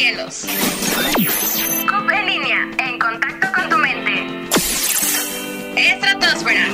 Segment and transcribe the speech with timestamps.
[0.00, 0.46] cielos.
[1.86, 4.48] CUP en línea, en contacto con tu mente.
[5.76, 6.68] Estratosfera.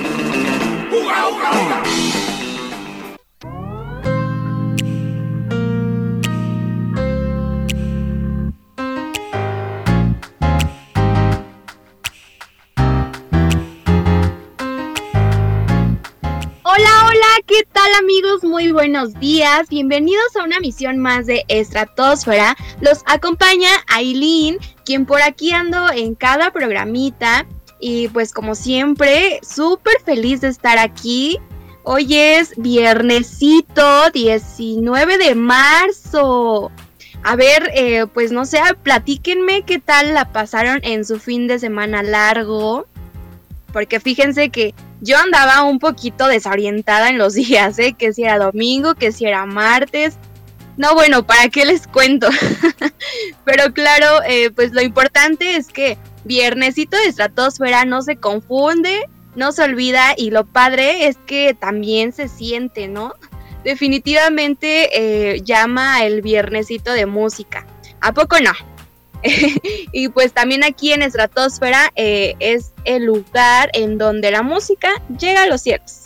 [18.43, 19.69] Muy buenos días.
[19.71, 22.55] Bienvenidos a una misión más de Estratosfera.
[22.81, 27.47] Los acompaña Aileen, quien por aquí ando en cada programita.
[27.81, 31.39] Y pues como siempre, súper feliz de estar aquí.
[31.83, 36.71] Hoy es viernesito 19 de marzo.
[37.23, 41.59] A ver, eh, pues no sé, platíquenme qué tal la pasaron en su fin de
[41.59, 42.87] semana largo.
[43.73, 47.95] Porque fíjense que yo andaba un poquito desorientada en los días, ¿eh?
[47.99, 50.19] Que si era domingo, que si era martes.
[50.77, 52.29] No, bueno, ¿para qué les cuento?
[53.45, 59.53] Pero claro, eh, pues lo importante es que viernesito de estratosfera no se confunde, no
[59.53, 63.15] se olvida y lo padre es que también se siente, ¿no?
[63.65, 64.91] Definitivamente
[65.35, 67.67] eh, llama el viernesito de música.
[68.01, 68.53] ¿A poco no?
[69.93, 75.45] y pues también aquí en Estratosfera eh, es el lugar en donde la música llega
[75.45, 76.03] a los cielos.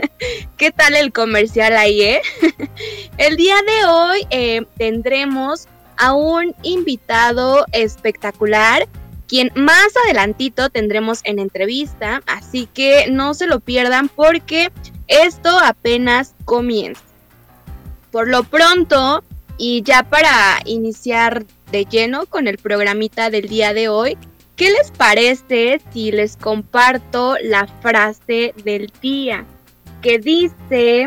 [0.56, 2.22] ¿Qué tal el comercial ahí, eh?
[3.18, 8.88] el día de hoy eh, tendremos a un invitado espectacular,
[9.28, 14.72] quien más adelantito tendremos en entrevista, así que no se lo pierdan porque
[15.08, 17.02] esto apenas comienza.
[18.10, 19.22] Por lo pronto,
[19.60, 24.18] y ya para iniciar de lleno con el programita del día de hoy.
[24.56, 29.46] ¿Qué les parece si les comparto la frase del día?
[30.02, 31.06] Que dice,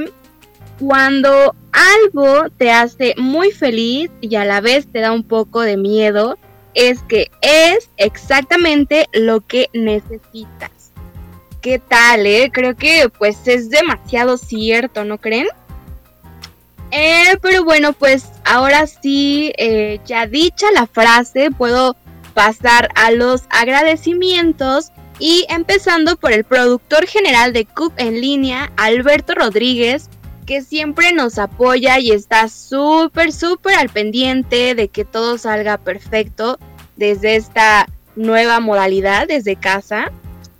[0.79, 5.77] cuando algo te hace muy feliz y a la vez te da un poco de
[5.77, 6.37] miedo,
[6.73, 10.71] es que es exactamente lo que necesitas.
[11.61, 12.49] ¿Qué tal, eh?
[12.51, 15.47] Creo que pues es demasiado cierto, ¿no creen?
[16.95, 21.97] Eh, pero bueno, pues ahora sí, eh, ya dicha la frase, puedo
[22.35, 29.33] pasar a los agradecimientos y empezando por el productor general de CUP en línea, Alberto
[29.33, 30.07] Rodríguez,
[30.45, 36.59] que siempre nos apoya y está súper, súper al pendiente de que todo salga perfecto
[36.95, 40.11] desde esta nueva modalidad, desde casa.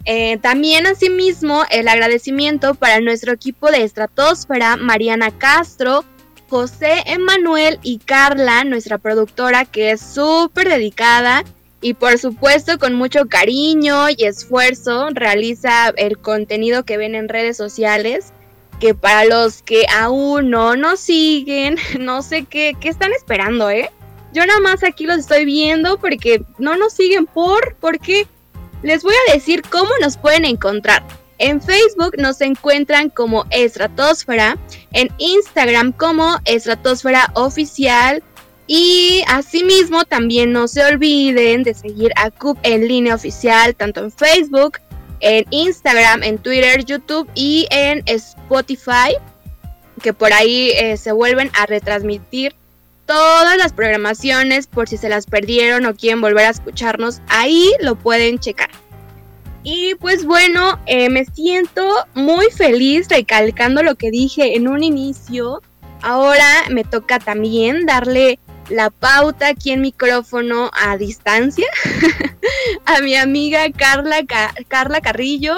[0.05, 6.03] Eh, también asimismo el agradecimiento para nuestro equipo de estratosfera, Mariana Castro,
[6.53, 11.43] José Emanuel y Carla, nuestra productora, que es súper dedicada
[11.81, 17.57] y por supuesto con mucho cariño y esfuerzo realiza el contenido que ven en redes
[17.57, 18.33] sociales.
[18.79, 23.89] Que para los que aún no nos siguen, no sé qué, qué están esperando, ¿eh?
[24.31, 28.27] Yo nada más aquí los estoy viendo porque no nos siguen por, porque
[28.83, 31.03] les voy a decir cómo nos pueden encontrar.
[31.37, 34.57] En Facebook nos encuentran como Estratosfera,
[34.91, 38.23] en Instagram como Estratosfera Oficial
[38.67, 44.11] y asimismo también no se olviden de seguir a CUP en línea oficial tanto en
[44.11, 44.79] Facebook,
[45.19, 49.15] en Instagram, en Twitter, YouTube y en Spotify,
[50.01, 52.55] que por ahí eh, se vuelven a retransmitir
[53.05, 57.95] todas las programaciones por si se las perdieron o quieren volver a escucharnos, ahí lo
[57.95, 58.69] pueden checar.
[59.63, 65.61] Y pues bueno, eh, me siento muy feliz recalcando lo que dije en un inicio.
[66.01, 71.67] Ahora me toca también darle la pauta aquí en micrófono a distancia
[72.85, 74.17] a mi amiga Carla,
[74.67, 75.55] Carla Carrillo.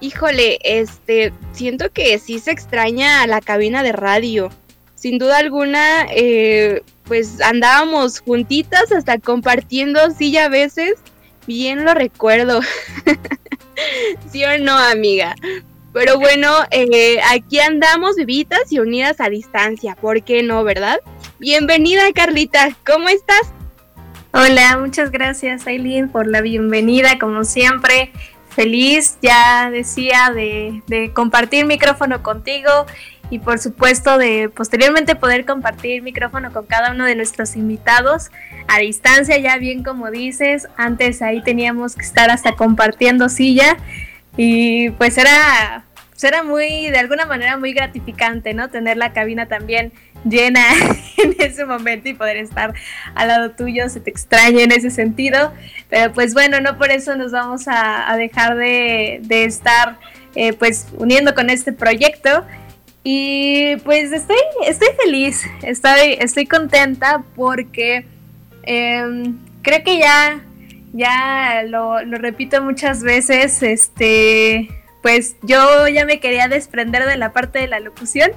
[0.00, 4.48] Híjole, este, siento que sí se extraña la cabina de radio.
[4.94, 10.94] Sin duda alguna, eh, pues andábamos juntitas hasta compartiendo silla a veces
[11.46, 12.60] Bien lo recuerdo.
[14.30, 15.34] ¿Sí o no, amiga?
[15.92, 19.94] Pero bueno, eh, aquí andamos vivitas y unidas a distancia.
[19.94, 21.00] ¿Por qué no, verdad?
[21.38, 22.76] Bienvenida, Carlita.
[22.86, 23.52] ¿Cómo estás?
[24.32, 28.12] Hola, muchas gracias, Aileen, por la bienvenida, como siempre.
[28.48, 32.86] Feliz, ya decía, de, de compartir micrófono contigo
[33.32, 38.30] y por supuesto de posteriormente poder compartir micrófono con cada uno de nuestros invitados
[38.68, 43.78] a distancia, ya bien como dices, antes ahí teníamos que estar hasta compartiendo silla
[44.36, 48.68] y pues era, pues era muy, de alguna manera muy gratificante, ¿no?
[48.68, 49.92] Tener la cabina también
[50.26, 50.60] llena
[51.16, 52.74] en ese momento y poder estar
[53.14, 55.54] al lado tuyo, se te extraña en ese sentido,
[55.88, 59.96] pero pues bueno, no por eso nos vamos a, dejar de, estar
[60.34, 62.44] eh, pues uniendo con este proyecto
[63.04, 68.06] y pues estoy, estoy feliz, estoy, estoy contenta porque
[68.62, 70.40] em, creo que ya,
[70.92, 74.68] ya lo, lo repito muchas veces, este,
[75.02, 78.30] pues yo ya me quería desprender de la parte de la locución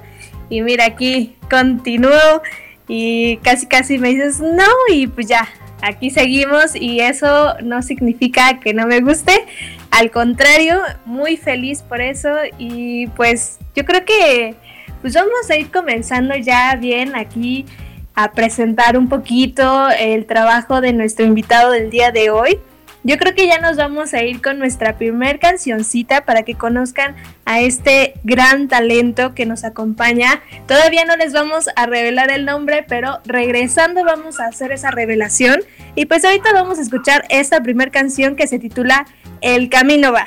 [0.48, 2.42] y mira aquí continúo
[2.88, 5.48] y casi casi me dices no y pues ya,
[5.82, 9.46] aquí seguimos y eso no significa que no me guste,
[9.90, 14.54] al contrario, muy feliz por eso y pues yo creo que
[15.00, 17.66] pues vamos a ir comenzando ya bien aquí
[18.14, 22.58] a presentar un poquito el trabajo de nuestro invitado del día de hoy.
[23.06, 27.14] Yo creo que ya nos vamos a ir con nuestra primer cancioncita para que conozcan
[27.44, 30.42] a este gran talento que nos acompaña.
[30.66, 35.60] Todavía no les vamos a revelar el nombre, pero regresando vamos a hacer esa revelación.
[35.94, 39.06] Y pues ahorita vamos a escuchar esta primera canción que se titula
[39.40, 40.26] El Camino va.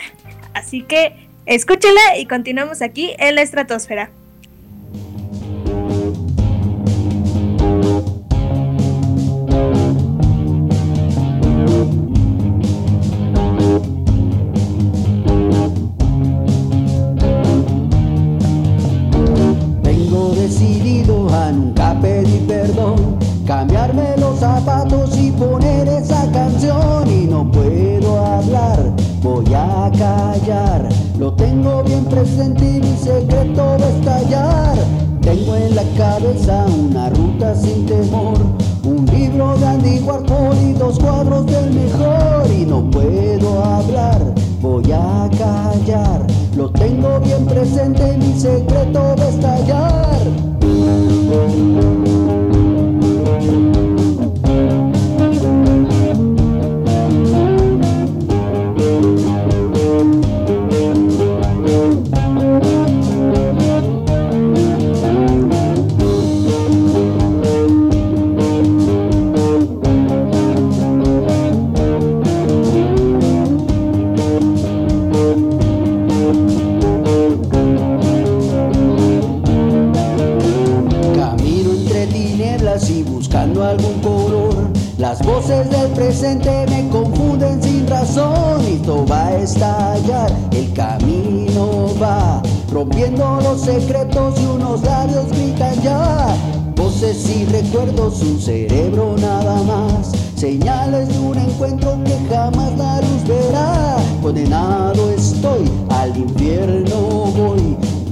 [0.54, 4.12] Así que escúchela y continuamos aquí en la estratosfera.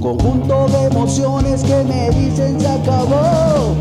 [0.00, 3.76] Conjunto de emociones que me dicen se acabó.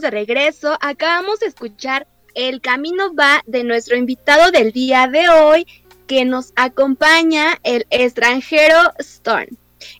[0.00, 0.76] de regreso.
[0.80, 5.66] Acabamos de escuchar El Camino va de nuestro invitado del día de hoy,
[6.06, 9.48] que nos acompaña el extranjero Stone.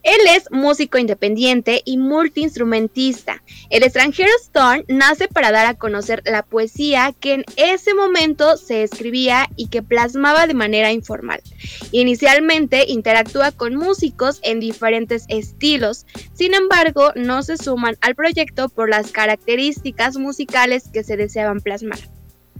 [0.02, 3.43] Él es músico independiente y multiinstrumentista.
[3.70, 8.82] El extranjero Stone nace para dar a conocer la poesía que en ese momento se
[8.82, 11.41] escribía y que plasmaba de manera informal.
[11.91, 18.89] Inicialmente interactúa con músicos en diferentes estilos, sin embargo no se suman al proyecto por
[18.89, 21.98] las características musicales que se deseaban plasmar.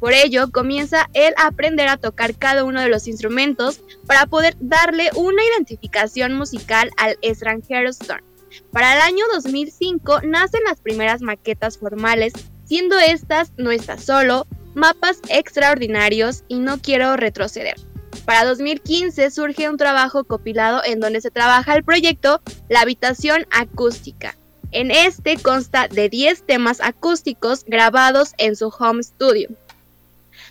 [0.02, 4.56] Por ello, comienza él a aprender a tocar cada uno de los instrumentos para poder
[4.59, 8.25] darle una identificación musical al extranjero Stone.
[8.73, 12.32] Para el año 2005 nacen las primeras maquetas formales,
[12.64, 17.76] siendo estas No está solo, Mapas extraordinarios y No quiero retroceder.
[18.25, 24.37] Para 2015 surge un trabajo copilado en donde se trabaja el proyecto La habitación acústica.
[24.73, 29.50] En este consta de 10 temas acústicos grabados en su home studio.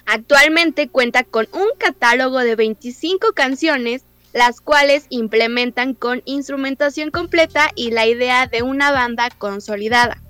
[0.06, 4.04] Actualmente cuenta con un catálogo de 25 canciones,
[4.34, 10.22] las cuales implementan con instrumentación completa y la idea de una banda consolidada.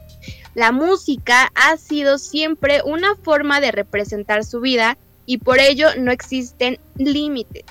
[0.53, 6.11] La música ha sido siempre una forma de representar su vida y por ello no
[6.11, 7.63] existen límites,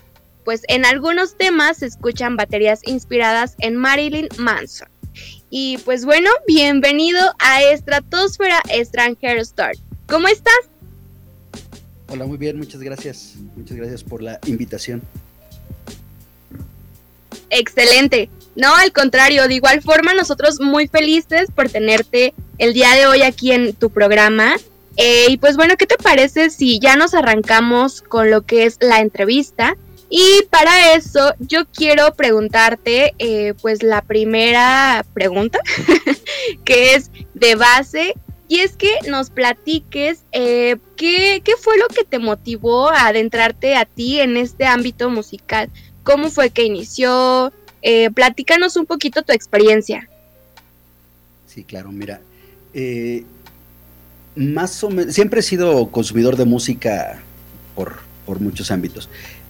[0.45, 4.89] pues en algunos temas se escuchan baterías inspiradas en Marilyn Manson.
[5.51, 9.79] Y pues bueno, bienvenido a Estratosfera Extranjero Start.
[10.07, 10.70] ¿Cómo estás?
[12.13, 13.35] Hola, muy bien, muchas gracias.
[13.57, 15.01] Muchas gracias por la invitación.
[17.51, 18.29] Excelente.
[18.57, 23.23] No, al contrario, de igual forma nosotros muy felices por tenerte el día de hoy
[23.23, 24.57] aquí en tu programa.
[24.97, 28.79] Eh, y pues bueno, ¿qué te parece si ya nos arrancamos con lo que es
[28.81, 29.77] la entrevista?
[30.09, 35.61] Y para eso yo quiero preguntarte, eh, pues la primera pregunta,
[36.65, 38.15] que es de base,
[38.51, 43.77] y es que nos platiques eh, ¿qué, qué fue lo que te motivó a adentrarte
[43.77, 45.71] a ti en este ámbito musical.
[46.03, 47.53] ¿Cómo fue que inició?
[47.81, 50.09] Eh, platícanos un poquito tu experiencia.
[51.47, 52.21] Sí, claro, mira.
[54.35, 57.23] más o menos, siempre he sido consumidor de música
[57.77, 59.09] por, por muchos ámbitos.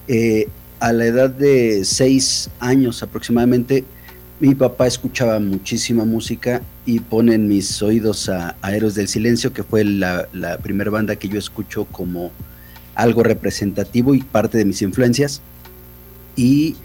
[0.09, 0.47] Eh,
[0.79, 3.85] a la edad de seis años aproximadamente,
[4.41, 9.63] mi papá escuchaba muchísima música y pone en mis oídos a, Héroes del Silencio, que
[9.63, 10.29] fue la,
[10.63, 12.33] primera banda que yo escucho como
[12.95, 15.43] algo representativo y parte de mis influencias.
[16.37, 16.77] Y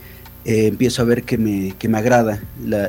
[0.44, 2.42] eh, empiezo a ver que me, que me agrada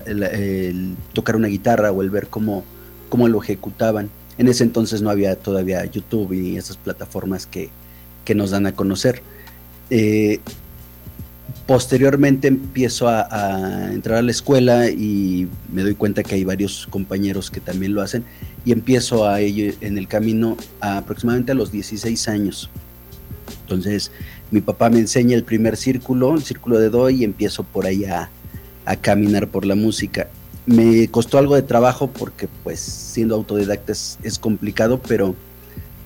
[0.05, 2.65] el tocar una guitarra o el ver cómo,
[3.07, 4.09] cómo lo ejecutaban.
[4.37, 7.69] En ese entonces no había todavía YouTube y esas plataformas que,
[8.25, 9.21] que nos dan a conocer.
[9.89, 10.41] Eh,
[11.65, 17.51] posteriormente empiezo a, entrar a la escuela y me doy cuenta que hay varios compañeros
[17.51, 18.23] que también lo hacen
[18.65, 22.69] y empiezo a ello en el camino aproximadamente a los 16 años.
[23.61, 24.11] Entonces
[24.49, 28.05] mi papá me enseña el primer círculo, el círculo de do y empiezo por ahí
[28.05, 28.29] a,
[29.01, 30.29] caminar por la música.
[30.65, 35.35] Me costó algo de trabajo porque pues siendo autodidacta es, complicado, pero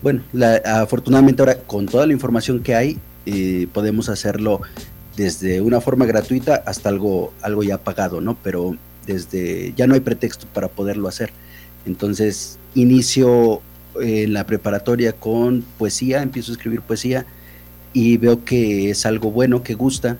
[0.02, 0.24] bueno,
[0.66, 4.62] afortunadamente ahora con toda la información que hay eh, podemos hacerlo
[5.16, 8.38] desde una forma gratuita hasta algo, algo ya pagado, ¿no?
[8.44, 11.32] Pero desde ya no hay pretexto para poderlo hacer.
[11.86, 13.62] Entonces inicio
[14.00, 17.26] en la preparatoria con poesía, empiezo a escribir poesía
[17.94, 20.18] y veo que es algo bueno, que gusta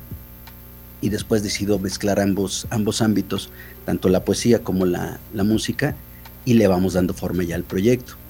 [1.00, 3.50] y después decido mezclar ambos, ambos ámbitos,
[3.86, 5.96] tanto la poesía como la, la música
[6.46, 8.21] y le vamos dando forma ya al proyecto.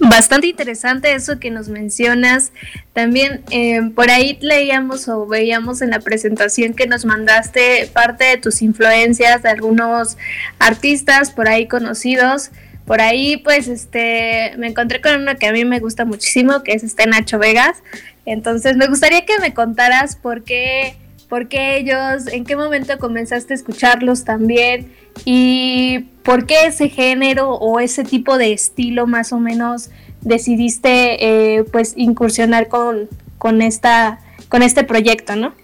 [0.00, 2.52] Bastante interesante eso que nos mencionas.
[2.94, 8.36] También eh, por ahí leíamos o veíamos en la presentación que nos mandaste parte de
[8.38, 10.16] tus influencias de algunos
[10.58, 12.50] artistas por ahí conocidos.
[12.86, 16.72] Por ahí pues este me encontré con uno que a mí me gusta muchísimo, que
[16.72, 17.82] es este Nacho Vegas.
[18.24, 20.96] Entonces me gustaría que me contaras por qué
[21.30, 24.92] por qué ellos, en qué momento comenzaste a escucharlos también
[25.24, 29.90] y por qué ese género o ese tipo de estilo más o menos
[30.22, 33.08] decidiste eh, pues incursionar con,
[33.38, 34.18] con, esta,
[34.48, 35.54] con este proyecto, ¿no?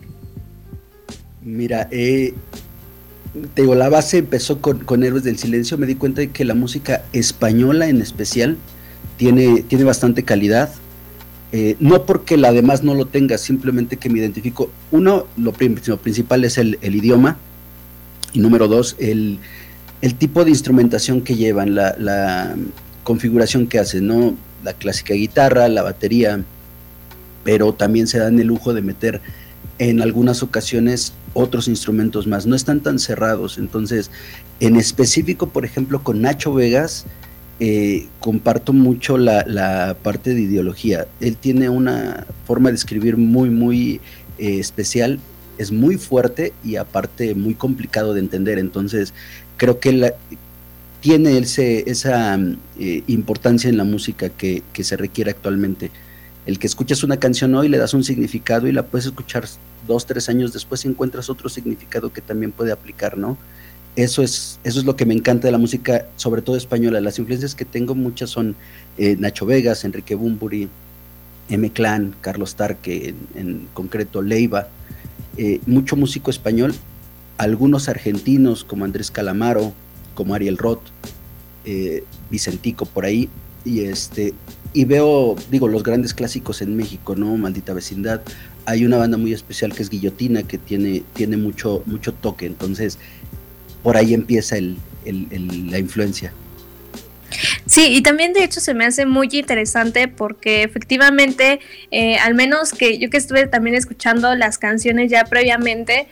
[1.43, 2.33] Mira, eh,
[3.55, 6.45] te digo, la base empezó con, con, Héroes del Silencio, me di cuenta de que
[6.45, 8.57] la música española en especial
[9.17, 10.71] tiene, tiene bastante calidad,
[11.53, 14.71] eh, no porque la demás no lo tenga, simplemente que me identifico.
[14.91, 17.37] Uno, lo, principal es el, idioma.
[18.33, 19.39] Y número dos, el,
[20.19, 22.57] tipo de instrumentación que llevan, la,
[23.05, 24.35] configuración que hacen, ¿no?
[24.65, 26.43] La clásica guitarra, la batería,
[27.45, 29.21] pero también se dan el lujo de meter
[29.79, 32.47] en algunas ocasiones otros instrumentos más.
[32.47, 33.59] No están tan cerrados.
[33.59, 34.11] Entonces,
[34.59, 37.07] en específico, por ejemplo, con Nacho Vegas,
[37.59, 41.07] eh, comparto mucho la, parte de ideología.
[41.21, 44.01] Él tiene una forma de escribir muy, muy
[44.39, 45.19] eh, especial,
[45.57, 48.59] es muy fuerte y aparte muy complicado de entender.
[48.59, 49.15] Entonces,
[49.57, 50.13] creo que él
[51.01, 52.39] tiene esa
[52.79, 55.91] eh, importancia en la música que, que, se requiere actualmente.
[56.45, 59.47] El que escuchas una canción hoy le das un significado y la puedes escuchar
[59.87, 63.39] dos, tres años después y encuentras otro significado que también puede aplicar, ¿no?
[63.97, 67.01] Eso es, eso es lo que me encanta de la música, sobre todo española.
[67.01, 68.55] Las influencias que tengo muchas son
[68.99, 70.69] eh, Nacho Vegas, Enrique Bumburi,
[71.49, 71.71] M.
[71.73, 74.69] Clan, Carlos Tarque, en, concreto Leiva,
[75.39, 76.75] eh, mucho músico español,
[77.39, 79.73] algunos argentinos como Andrés Calamaro,
[80.15, 80.83] como Ariel Roth,
[81.65, 83.29] eh, Vicentico por ahí,
[83.65, 84.35] y este
[84.77, 87.35] y veo, digo, los grandes clásicos en México, ¿no?
[87.39, 88.21] Maldita Vecindad.
[88.67, 92.45] Hay una banda muy especial que es Guillotina, que tiene, tiene mucho, mucho toque.
[92.45, 92.99] Entonces,
[93.87, 96.33] por ahí empieza la influencia.
[97.67, 101.61] Sí, y también de hecho se me hace muy interesante porque efectivamente,
[101.93, 106.09] eh, al menos que yo que estuve también escuchando las canciones ya previamente,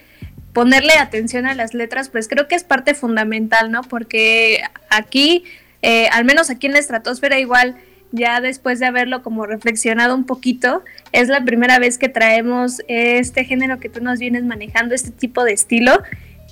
[0.53, 3.83] ponerle atención a las letras, pues creo que es parte fundamental, ¿no?
[3.83, 5.43] Porque aquí,
[5.83, 7.75] eh, al menos aquí en la estratosfera igual,
[8.13, 13.45] ya después de haberlo como reflexionado un poquito, es la primera vez que traemos este
[13.45, 16.05] género que tú nos vienes manejando, este tipo de estilo.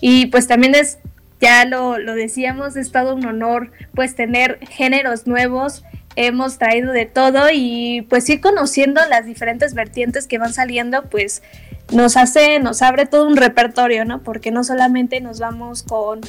[0.05, 0.99] Y pues también es
[1.43, 5.83] ya lo, decíamos, es todo un honor pues tener géneros nuevos,
[6.15, 11.43] hemos traído de todo y pues ir conociendo las diferentes vertientes que van saliendo pues
[11.93, 14.23] nos hace, nos abre todo un repertorio, ¿no?
[14.23, 16.21] Porque no solamente nos vamos con,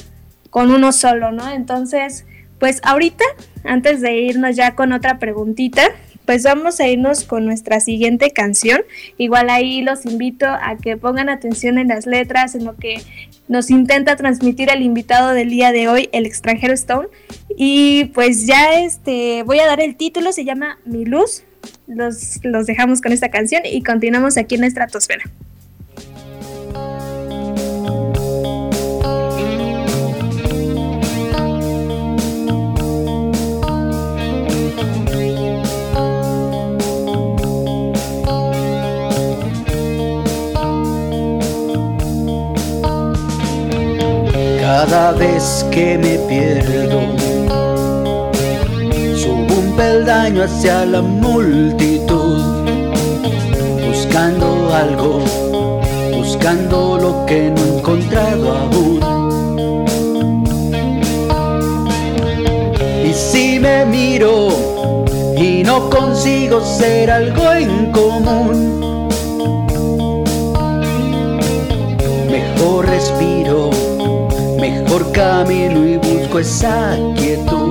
[0.50, 1.48] con uno solo, ¿no?
[1.48, 2.26] Entonces,
[2.58, 3.24] pues ahorita,
[3.62, 5.82] antes de irnos ya con otra preguntita,
[6.26, 8.82] pues vamos a irnos con nuestra siguiente canción.
[9.16, 13.02] Igual ahí los invito a que pongan atención en las letras, en lo que
[13.48, 17.08] nos intenta transmitir el invitado del día de hoy, el extranjero Stone.
[17.56, 21.44] Y pues ya este voy a dar el título, se llama Mi Luz.
[21.86, 25.24] Los, los dejamos con esta canción y continuamos aquí en la estratosfera.
[44.86, 47.00] Cada vez que me pierdo,
[49.16, 52.42] subo un peldaño hacia la multitud,
[53.88, 55.20] buscando algo,
[56.14, 59.00] buscando lo que no he encontrado aún.
[63.08, 64.48] Y si me miro
[65.34, 69.08] y no consigo ser algo en común,
[72.30, 73.73] mejor respiro
[74.84, 77.63] mejor camino y busco esa quietud.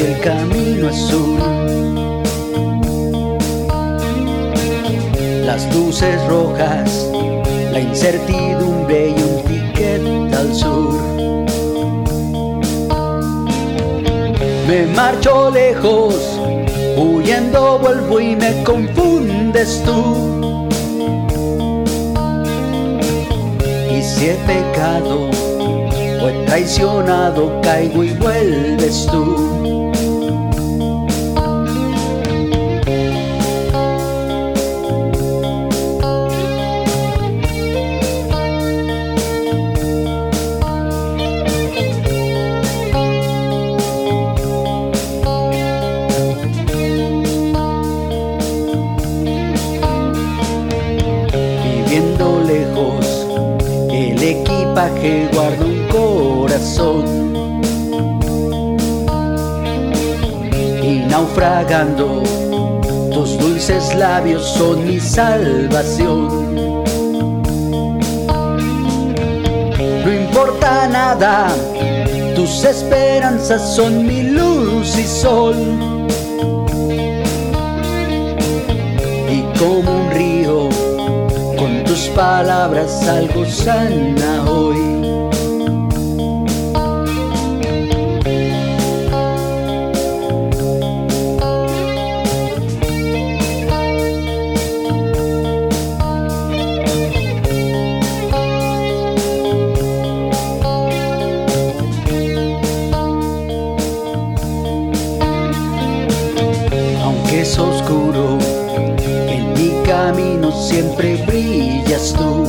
[0.00, 1.38] El camino azul.
[5.44, 7.10] Las luces rojas,
[7.72, 11.00] la incertidumbre y un ticket al sur.
[14.68, 16.14] Me marcho lejos,
[16.96, 20.68] huyendo vuelvo y me confundes tú.
[23.90, 25.30] Y si he pecado,
[26.20, 29.45] o he traicionado, caigo y vuelves tú.
[54.86, 57.04] Equipaje guarda un corazón.
[60.82, 62.22] Y naufragando,
[63.12, 66.84] tus dulces labios son mi salvación.
[70.04, 71.48] No importa nada,
[72.34, 75.56] tus esperanzas son mi luz y sol.
[79.28, 80.05] Y como
[82.16, 84.78] palabras algo sana hoy.
[107.04, 108.38] Aunque es oscuro,
[109.28, 111.16] en mi camino siempre
[111.86, 112.44] brillas tú.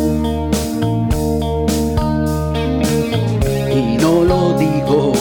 [3.71, 5.13] Y no lo digo,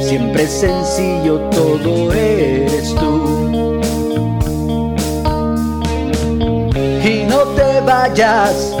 [0.00, 3.80] siempre es sencillo, todo eres tú.
[7.04, 8.74] Y no te vayas,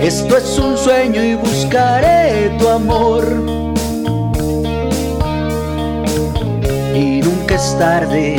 [0.00, 3.24] esto es un sueño y buscaré tu amor.
[6.94, 8.36] Y nunca es tarde,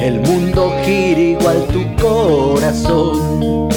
[0.00, 3.75] el mundo gira igual tu corazón.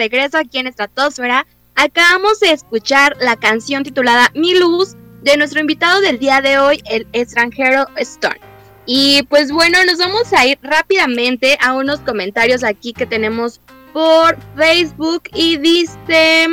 [0.00, 1.46] Regreso aquí en Estratosfera.
[1.74, 6.82] Acabamos de escuchar la canción titulada Mi Luz de nuestro invitado del día de hoy,
[6.86, 8.40] el extranjero Stone.
[8.86, 13.60] Y pues bueno, nos vamos a ir rápidamente a unos comentarios aquí que tenemos
[13.92, 16.46] por Facebook y dice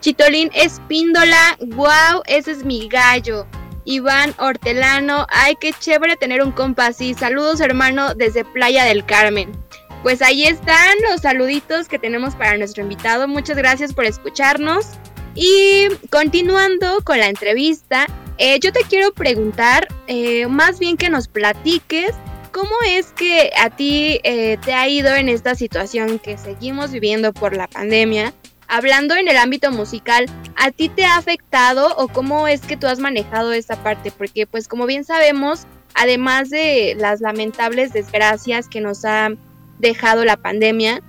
[0.00, 3.48] Chitolín Espíndola, wow, ese es mi gallo.
[3.86, 7.12] Iván Hortelano, ay, qué chévere tener un compa así.
[7.12, 9.63] Saludos, hermano, desde Playa del Carmen.
[10.04, 13.26] Pues ahí están los saluditos que tenemos para nuestro invitado.
[13.26, 14.86] Muchas gracias por escucharnos.
[15.34, 21.26] Y continuando con la entrevista, eh, yo te quiero preguntar, eh, más bien que nos
[21.26, 22.10] platiques,
[22.52, 27.32] ¿cómo es que a ti eh, te ha ido en esta situación que seguimos viviendo
[27.32, 28.34] por la pandemia?
[28.68, 32.88] Hablando en el ámbito musical, ¿a ti te ha afectado o cómo es que tú
[32.88, 34.10] has manejado esta parte?
[34.10, 39.30] Porque pues como bien sabemos, además de las lamentables desgracias que nos ha
[39.78, 41.02] dejado la pandemia,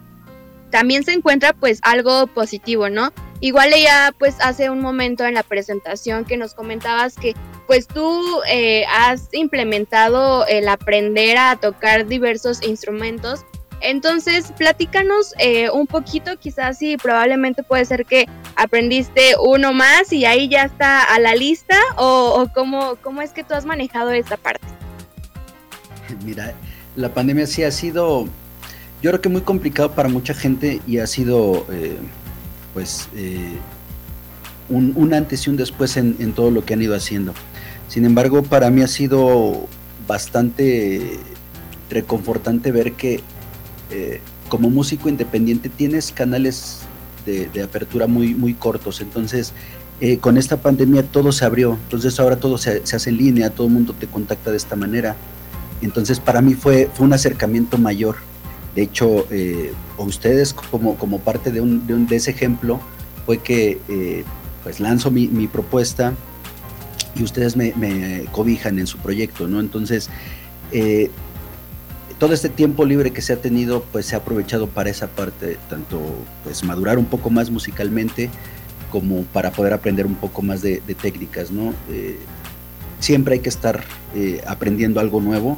[0.69, 3.11] también se encuentra pues algo positivo, ¿no?
[3.39, 7.33] Igual ella pues hace un momento en la presentación que nos comentabas que
[7.67, 13.45] pues tú eh, has implementado el aprender a tocar diversos instrumentos.
[13.81, 20.25] Entonces, platícanos eh, un poquito, quizás sí, probablemente puede ser que aprendiste uno más y
[20.25, 24.11] ahí ya está a la lista, o, o cómo, cómo es que tú has manejado
[24.11, 24.65] esta parte.
[26.23, 26.53] Mira,
[26.95, 28.27] la pandemia sí ha sido,
[29.01, 31.65] yo creo que muy complicado para mucha gente y ha sido...
[31.71, 31.97] Eh,
[32.75, 33.57] pues eh,
[34.67, 37.33] un, antes y un después en, todo lo que han ido haciendo.
[37.87, 39.67] Sin embargo, para mí ha sido
[40.05, 41.17] bastante
[41.89, 43.21] reconfortante ver que
[43.91, 46.81] eh, como músico independiente tienes canales
[47.25, 48.99] de, apertura muy, muy cortos.
[48.99, 49.53] Entonces,
[50.01, 51.77] eh, con esta pandemia todo se abrió.
[51.83, 55.15] Entonces ahora todo se, hace en línea, todo el mundo te contacta de esta manera.
[55.81, 58.17] Entonces para mí fue, fue un acercamiento mayor
[58.75, 62.81] de hecho, eh, ustedes como, como parte de, un, de, ese ejemplo
[63.25, 64.25] fue que eh,
[64.63, 66.13] pues lanzo mi, mi, propuesta
[67.15, 69.61] y ustedes me, cobijan en su proyecto, ¿no?
[69.61, 70.09] Entonces,
[70.73, 71.09] eh,
[72.19, 75.57] todo este tiempo libre que se ha tenido, pues se ha aprovechado para esa parte,
[75.69, 76.01] tanto
[76.43, 78.29] pues madurar un poco más musicalmente,
[78.91, 81.73] como para poder aprender un poco más de, de técnicas, ¿no?
[82.99, 83.83] Siempre hay que estar
[84.45, 85.57] aprendiendo algo nuevo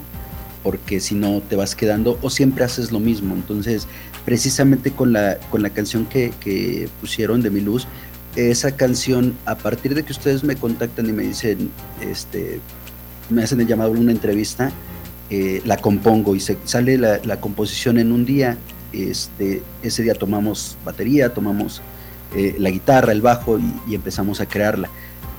[0.67, 3.36] porque si no te vas quedando o siempre haces lo mismo.
[3.36, 3.88] Entonces,
[4.25, 7.88] precisamente con la, con la canción que, pusieron de Mi Luz,
[8.36, 12.60] esa canción, a partir de que ustedes me contactan y me dicen, este,
[13.30, 14.73] me hacen el llamado a una entrevista,
[15.30, 18.58] eh, la compongo y se, sale la, composición en un día.
[18.91, 21.82] Este, ese día tomamos batería, tomamos
[22.36, 24.89] eh, la guitarra, el bajo y, empezamos a crearla,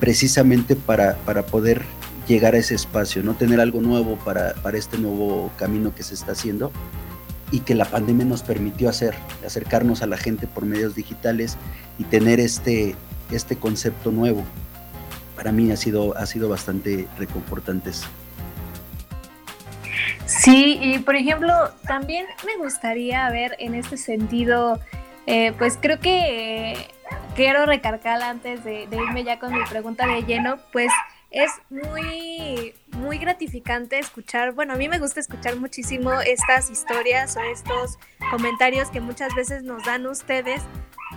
[0.01, 1.85] precisamente para, para poder
[2.29, 6.33] llegar a ese espacio, no tener algo nuevo para, este nuevo camino que se está
[6.33, 6.71] haciendo
[7.51, 9.15] y que la pandemia nos permitió hacer,
[9.45, 11.57] acercarnos a la gente por medios digitales
[11.99, 12.95] y tener este,
[13.33, 14.45] este concepto nuevo.
[15.35, 17.91] Para mí ha sido, ha sido bastante reconfortante
[20.27, 21.55] Sí, y por ejemplo,
[21.87, 24.79] también me gustaría ver en este sentido,
[25.27, 26.89] eh, pues creo que
[27.35, 30.91] quiero recargar antes de irme ya con mi pregunta de lleno, pues
[31.31, 37.41] es muy, muy gratificante escuchar, bueno, a mí me gusta escuchar muchísimo estas historias o
[37.41, 37.99] estos
[38.31, 40.63] comentarios que muchas veces nos dan ustedes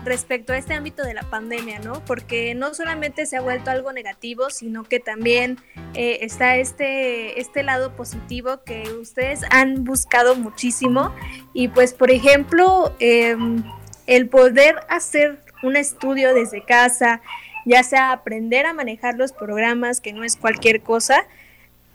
[0.04, 2.04] respecto a este ámbito de la pandemia, ¿no?
[2.06, 5.58] Porque no solamente se ha vuelto algo negativo, sino que también
[5.94, 11.14] eh, está este, este lado positivo que ustedes han buscado muchísimo.
[11.54, 13.64] Y pues, por ejemplo, em,
[14.08, 17.22] el poder hacer un estudio desde casa,
[17.66, 21.26] ya sea aprender a manejar los programas, que no es cualquier cosa,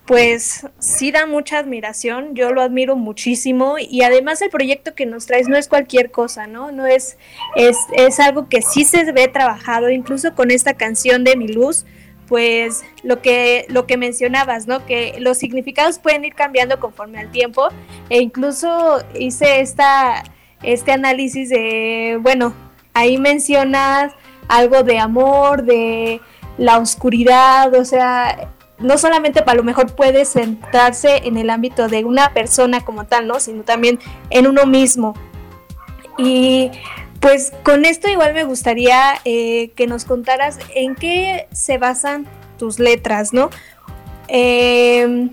[0.07, 5.26] pues sí da mucha admiración, yo lo admiro muchísimo y además el proyecto que nos
[5.26, 6.70] traes no es cualquier cosa, ¿no?
[6.70, 7.18] No es,
[7.57, 11.85] es, es algo que sí se ve trabajado, incluso con esta canción de Mi Luz,
[12.29, 14.87] pues lo que, lo que mencionabas, ¿no?
[14.87, 17.68] Que los significados pueden ir cambiando conforme al tiempo
[18.09, 20.22] e incluso hice esta,
[20.62, 22.55] este análisis de, bueno,
[22.94, 24.12] ahí mencionas
[24.48, 26.20] algo de amor, de
[26.59, 32.04] la oscuridad, o sea, no solamente para lo mejor puede centrarse en el ámbito de
[32.04, 33.40] una persona como tal, ¿no?
[33.40, 33.98] Sino también
[34.30, 35.14] en uno mismo.
[36.18, 36.70] Y
[37.20, 42.26] pues con esto igual me gustaría eh, que nos contaras en qué se basan
[42.59, 43.50] tus letras, ¿no?
[44.28, 45.30] Em,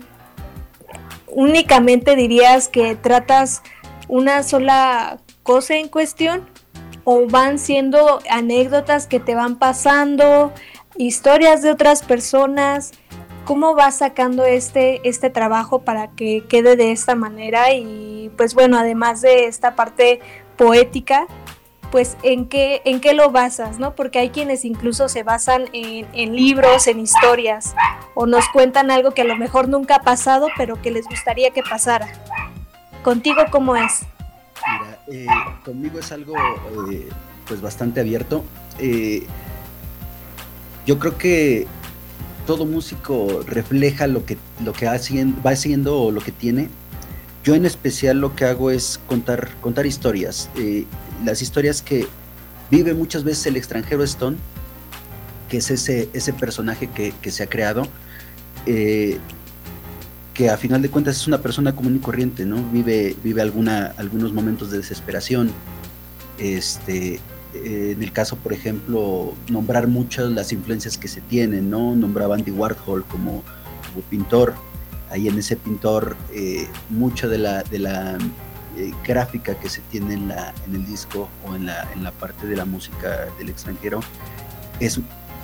[1.26, 3.62] únicamente dirías que tratas
[4.08, 6.48] una sola cosa en cuestión
[7.04, 10.52] o van siendo anécdotas que te van pasando,
[10.96, 12.92] historias de otras personas.
[13.44, 17.72] ¿Cómo vas sacando este, este trabajo para que quede de esta manera?
[17.74, 20.20] Y pues bueno, además de esta parte
[20.56, 21.26] poética,
[21.90, 23.94] pues en qué, en qué lo basas, ¿no?
[23.94, 27.76] Porque hay quienes incluso se basan en, en, libros, en historias,
[28.14, 31.50] o nos cuentan algo que a lo mejor nunca ha pasado, pero que les gustaría
[31.50, 32.08] que pasara.
[33.02, 34.06] ¿Contigo cómo es?
[34.66, 35.26] Mira, eh,
[35.64, 36.34] conmigo es algo
[36.90, 37.08] eh,
[37.46, 38.44] pues bastante abierto.
[38.78, 39.26] Eh,
[40.86, 41.66] yo creo que
[42.46, 44.92] todo músico refleja lo que, lo que va
[45.50, 46.68] haciendo o lo que tiene.
[47.42, 50.50] Yo en especial lo que hago es contar, contar historias.
[51.24, 52.06] Las historias que
[52.70, 54.38] vive muchas veces el extranjero Stone,
[55.48, 57.86] que es ese, ese personaje que, se ha creado,
[60.34, 62.62] que a final de cuentas es una persona común y corriente, ¿no?
[62.70, 65.52] Vive, vive alguna, algunos momentos de desesperación.
[66.38, 67.20] Este,
[67.54, 71.94] en el caso, por ejemplo, nombrar muchas las influencias que se tienen, ¿no?
[71.94, 73.42] Nombraba Andy Warhol como,
[74.10, 74.54] pintor.
[75.10, 78.18] Ahí en ese pintor, eh, mucha de la, de la
[78.76, 82.10] eh, gráfica que se tiene en, la, en el disco o en la, en la
[82.10, 84.00] parte de la música del extranjero
[84.80, 84.98] es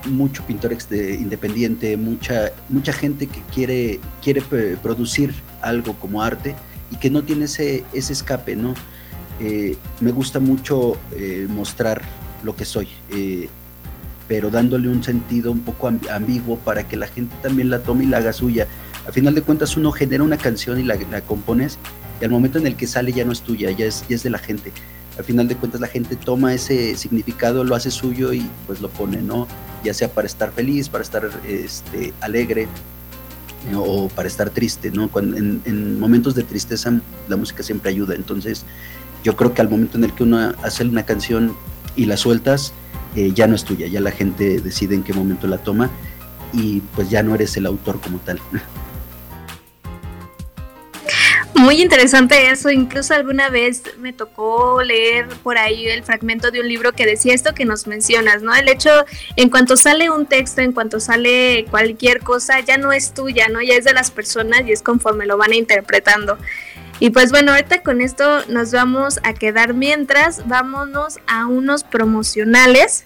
[0.06, 4.42] mucho pintor independiente, mucha, mucha gente que quiere, quiere
[4.82, 6.54] producir algo como arte
[6.90, 8.74] y que no tiene ese, ese escape, ¿no?
[9.40, 12.02] Eh, me gusta mucho eh, mostrar
[12.42, 13.48] lo que soy, eh,
[14.28, 18.06] pero dándole un sentido un poco ambiguo para que la gente también la tome y
[18.06, 18.66] la haga suya.
[19.08, 21.78] A final de cuentas uno genera una canción y la, compones
[22.20, 24.22] y al momento en el que sale ya no es tuya, ya es, ya es
[24.22, 24.72] de la gente.
[25.20, 28.88] Al final de cuentas la gente toma ese significado, lo hace suyo y pues lo
[28.88, 29.46] pone, ¿no?
[29.84, 32.68] Ya sea para estar feliz, para estar este, alegre,
[33.76, 35.10] o para estar triste, ¿no?
[35.18, 38.64] en, en, momentos de tristeza la música siempre ayuda, entonces
[39.22, 41.54] yo creo que al momento en el que uno hace una canción
[41.96, 42.72] y la sueltas,
[43.14, 45.90] eh, ya no es tuya, ya la gente decide en qué momento la toma
[46.54, 48.40] y pues ya no eres el autor como tal.
[51.60, 56.68] Muy interesante eso, incluso alguna vez me tocó leer por ahí el fragmento de un
[56.68, 58.54] libro que decía esto que nos mencionas, ¿no?
[58.54, 58.88] El hecho,
[59.36, 63.60] en cuanto sale un texto, en cuanto sale cualquier cosa, ya no es tuya, ¿no?
[63.60, 66.38] Ya es de las personas y es conforme lo van interpretando.
[66.98, 73.04] Y pues bueno, ahorita con esto nos vamos a quedar mientras, vámonos a unos promocionales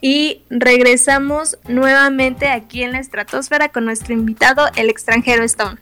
[0.00, 5.78] y regresamos nuevamente aquí en la estratosfera con nuestro invitado, el extranjero Stone.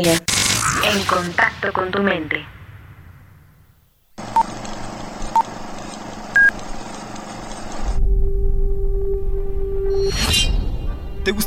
[0.00, 2.44] En contacto con tu mente.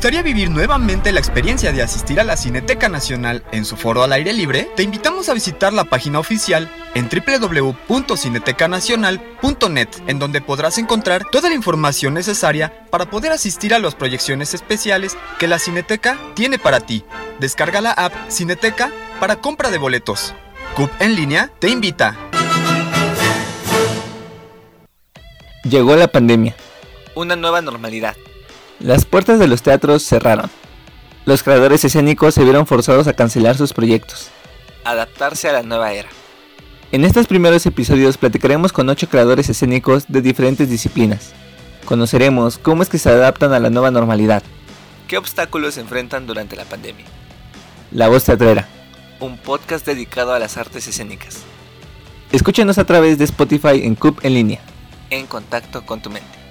[0.06, 4.14] Gustaría vivir nuevamente la experiencia de asistir a la Cineteca Nacional en su foro al
[4.14, 4.70] aire libre?
[4.76, 11.56] Te invitamos a visitar la página oficial en www.cinetecanacional.net, en donde podrás encontrar toda la
[11.56, 17.04] información necesaria para poder asistir a las proyecciones especiales que la Cineteca tiene para ti.
[17.40, 20.36] Descarga la app Cineteca para compra de boletos.
[20.76, 22.16] CUP en línea te invita.
[25.64, 26.56] Llegó la pandemia.
[27.16, 28.16] Una nueva normalidad
[28.80, 30.50] las puertas de los teatros cerraron.
[31.26, 34.30] Los creadores escénicos se vieron forzados a cancelar sus proyectos.
[34.84, 36.10] Adaptarse a la nueva era.
[36.92, 41.34] En estos primeros episodios platicaremos con ocho creadores escénicos de diferentes disciplinas.
[41.86, 44.44] Conoceremos cómo es que se adaptan a la nueva normalidad.
[45.08, 47.06] ¿Qué obstáculos se enfrentan durante la pandemia?
[47.92, 48.68] La Voz Teatrera.
[49.20, 51.40] Un podcast dedicado a las artes escénicas.
[52.32, 54.60] Escúchenos a través de Spotify en CUP en línea.
[55.10, 56.45] En contacto con tu mente.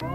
[0.00, 0.08] Bien,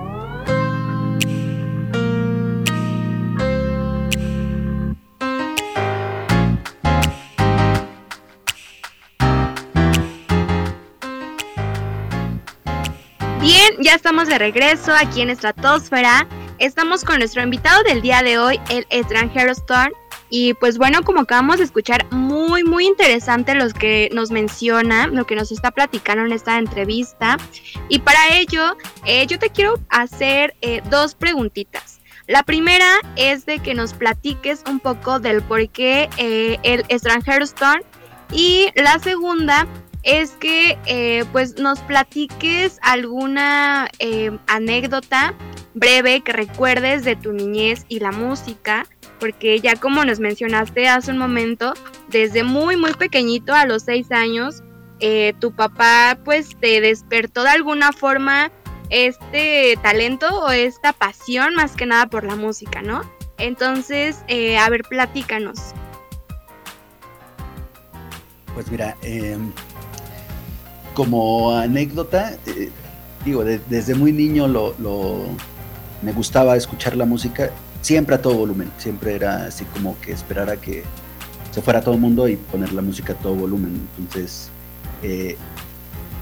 [13.80, 16.28] ya estamos de regreso aquí en Estratosfera.
[16.58, 19.94] Estamos con nuestro invitado del día de hoy, el extranjero Storm.
[20.30, 25.26] Y pues bueno, como acabamos de escuchar, muy, muy interesante lo que nos menciona, lo
[25.26, 27.38] que nos está platicando en esta entrevista.
[27.90, 32.00] Y para ello, eh, yo te quiero hacer eh, dos preguntitas.
[32.28, 37.46] La primera es de que nos platiques un poco del por qué eh, el extranjero
[37.46, 37.84] Storm.
[38.32, 39.68] Y la segunda
[40.02, 43.88] es que pues nos platiques alguna
[44.48, 45.36] anécdota
[45.76, 48.88] breve que recuerdes de tu niñez y la música,
[49.20, 51.74] porque ya como nos mencionaste hace un momento,
[52.10, 54.64] desde muy muy pequeñito a los seis años,
[55.00, 58.52] eh, tu papá pues te despertó de alguna forma
[58.90, 63.02] este talento o esta pasión más que nada por la música, ¿no?
[63.38, 64.18] Entonces,
[64.60, 65.74] a ver, platícanos.
[68.54, 69.38] Pues mira, eh,
[70.94, 72.72] como anécdota, eh,
[73.26, 74.74] digo, desde muy niño lo,
[76.02, 77.52] me gustaba escuchar la música
[77.86, 80.82] siempre a todo volumen, siempre era así como que esperar a que
[81.52, 83.80] se fuera todo el mundo y poner la música a todo volumen.
[84.00, 84.50] Entonces,
[85.04, 85.38] eh,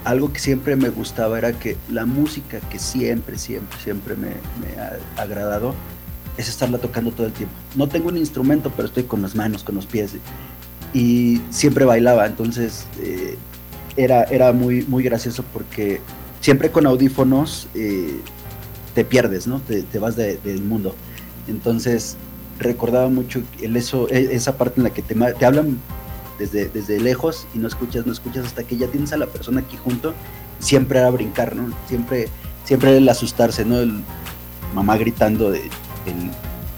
[0.04, 4.32] algo que siempre me gustaba era que la música que siempre, siempre, siempre me,
[4.78, 5.74] ha agradado
[6.36, 7.56] es estarla tocando todo el tiempo.
[7.78, 10.12] No tengo un instrumento, pero estoy con las manos, con los pies.
[10.94, 13.38] Y siempre bailaba, entonces eh,
[13.96, 16.02] era, era muy, muy gracioso porque
[16.42, 18.20] siempre con audífonos eh,
[18.94, 19.62] te pierdes, ¿no?
[19.62, 20.94] Te, vas de- del mundo.
[21.48, 22.18] Entonces
[22.60, 25.80] recordaba mucho el eso, e- esa parte en la que te, hablan
[26.40, 29.62] desde, desde lejos y no escuchas, no escuchas hasta que ya tienes a la persona
[29.62, 30.14] aquí junto.
[30.60, 31.74] Siempre era brincar, ¿no?
[31.88, 32.30] Siempre,
[32.64, 33.80] siempre el asustarse, ¿no?
[33.80, 34.02] El
[34.74, 35.62] mamá gritando de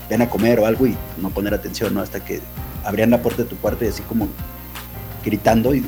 [0.09, 2.01] ven a comer o algo y no poner atención, ¿no?
[2.01, 2.39] Hasta que
[2.83, 4.27] abrían la puerta de tu cuarto y así como
[5.23, 5.83] gritando y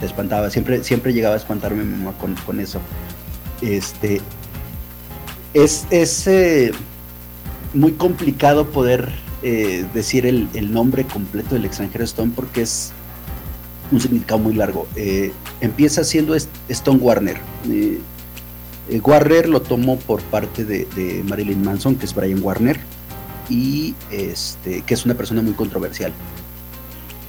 [0.00, 0.50] te espantaba.
[0.50, 2.80] Siempre, siempre llegaba a espantarme mi mamá con, con eso.
[3.62, 4.20] Este
[5.54, 6.72] es, es eh,
[7.74, 9.10] muy complicado poder
[9.42, 12.92] eh, decir el, el nombre completo del extranjero Stone porque es
[13.90, 14.86] un significado muy largo.
[14.96, 16.34] Eh, empieza siendo
[16.68, 17.38] Stone Warner.
[17.68, 18.00] Eh,
[19.02, 22.78] Warner lo tomó por parte de, Marilyn Manson, que es Brian Warner,
[23.48, 26.12] y este, que es una persona muy controversial.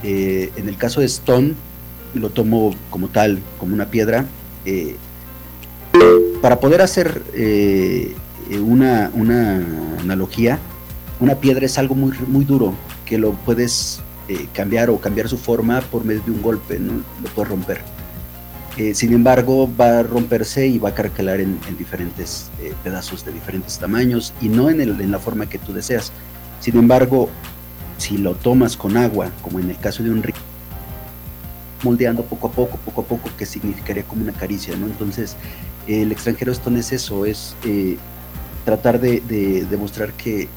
[0.04, 1.54] En el caso de Stone,
[2.16, 4.26] lo tomó como tal, como una piedra.
[6.42, 7.22] para poder hacer
[8.60, 9.64] una, una
[10.00, 10.60] analogía,
[11.20, 12.74] una piedra es algo muy, muy duro,
[13.06, 16.94] que lo puedes eh, cambiar o cambiar su forma por medio de un golpe, ¿no?
[17.24, 17.82] lo puedes romper.
[18.78, 23.24] Eh, sin embargo, va a romperse y va a carcalar en, en diferentes eh, pedazos
[23.26, 26.12] de diferentes tamaños y no en, el- en la forma que tú deseas.
[26.62, 27.30] Sin embargo,
[27.98, 30.36] si lo tomas con agua, como en el caso de un río,
[31.84, 34.86] moldeando poco a poco, poco a poco, que significaría como una caricia, ¿no?
[34.86, 35.36] Entonces,
[35.88, 37.98] eh, el extranjero Stone es eso, es eh,
[38.66, 40.48] tratar de, de demostrar que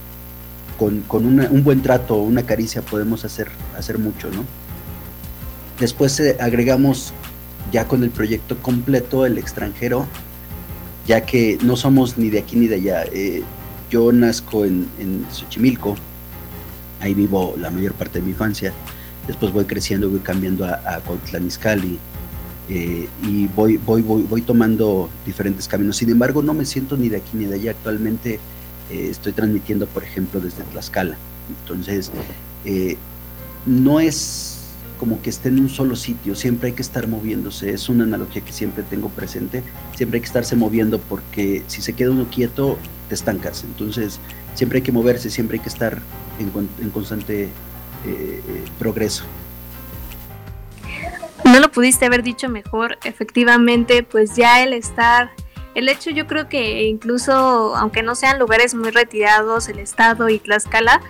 [0.76, 4.44] con, un buen trato, una caricia, podemos hacer, hacer mucho, ¿no?
[5.78, 7.12] Después eh, agregamos
[7.72, 10.06] ya con el proyecto completo el extranjero,
[11.06, 13.04] ya que no somos ni de aquí ni de allá.
[13.12, 13.42] Eh,
[13.90, 14.88] yo nazco en,
[15.30, 15.96] Xochimilco,
[17.00, 18.72] ahí vivo la mayor parte de mi infancia.
[19.26, 21.00] Después voy creciendo, voy cambiando a, a
[22.68, 25.96] eh, y voy, voy, voy, voy tomando diferentes caminos.
[25.96, 27.70] Sin embargo, no me siento ni de aquí ni de allá.
[27.72, 28.40] Actualmente
[28.90, 31.16] eh, estoy transmitiendo, por ejemplo, desde Tlaxcala.
[31.60, 32.10] Entonces,
[32.64, 32.96] eh,
[33.66, 34.60] no es
[34.98, 37.70] como que esté en un solo sitio, siempre hay que estar moviéndose.
[37.70, 39.62] Es una analogía que siempre tengo presente.
[39.96, 43.64] Siempre hay que estarse moviendo porque si se queda uno quieto, te estancas.
[43.64, 44.18] Entonces,
[44.54, 46.00] siempre hay que moverse, siempre hay que estar
[46.38, 46.50] en,
[46.82, 47.48] en constante
[48.78, 49.24] progreso.
[51.54, 55.30] No lo pudiste haber dicho mejor, efectivamente, pues ya el estar,
[55.76, 60.40] el hecho yo creo que incluso, aunque no sean lugares muy retirados, el estado y
[60.40, 61.00] Tlaxcala,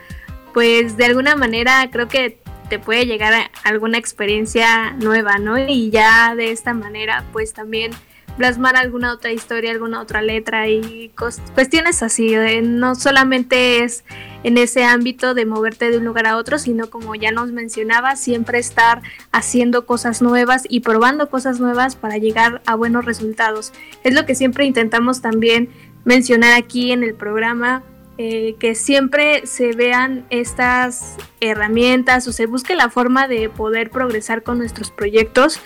[0.52, 5.57] pues de alguna manera creo que te puede llegar alguna experiencia nueva, ¿no?
[5.57, 7.92] Y ya de esta manera, pues también
[8.37, 11.11] plasmar alguna otra historia, alguna otra letra y
[11.55, 14.05] cuestiones así, no solamente es
[14.42, 18.16] en ese ámbito de moverte de un lugar a otro, sino como ya nos mencionaba,
[18.16, 23.73] siempre estar haciendo cosas nuevas y probando cosas nuevas para llegar a buenos resultados.
[24.03, 25.68] Es lo que siempre intentamos también
[26.05, 27.83] mencionar aquí en el programa,
[28.16, 34.44] eh, que siempre se vean estas herramientas o se busque la forma de poder progresar
[34.44, 35.61] con nuestros proyectos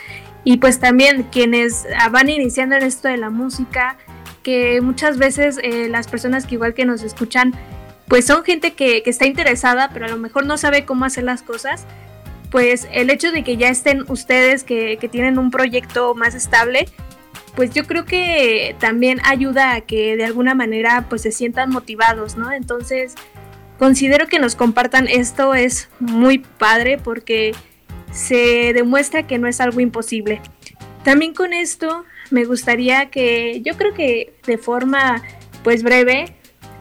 [0.44, 3.96] y pues también quienes ah, van iniciando en esto de la música,
[4.42, 7.54] que muchas veces eh, las personas que igual que nos escuchan,
[8.08, 11.24] pues son gente que, que está interesada, pero a lo mejor no sabe cómo hacer
[11.24, 11.84] las cosas,
[12.50, 16.88] pues el hecho de que ya estén ustedes, que, que tienen un proyecto más estable,
[17.54, 22.36] pues yo creo que también ayuda a que de alguna manera pues se sientan motivados,
[22.36, 22.52] ¿no?
[22.52, 23.14] Entonces
[23.78, 27.54] considero que nos compartan esto es muy padre porque
[28.12, 30.40] se demuestra que no es algo imposible.
[31.04, 35.22] También con esto me gustaría que yo creo que de forma
[35.62, 36.34] pues breve,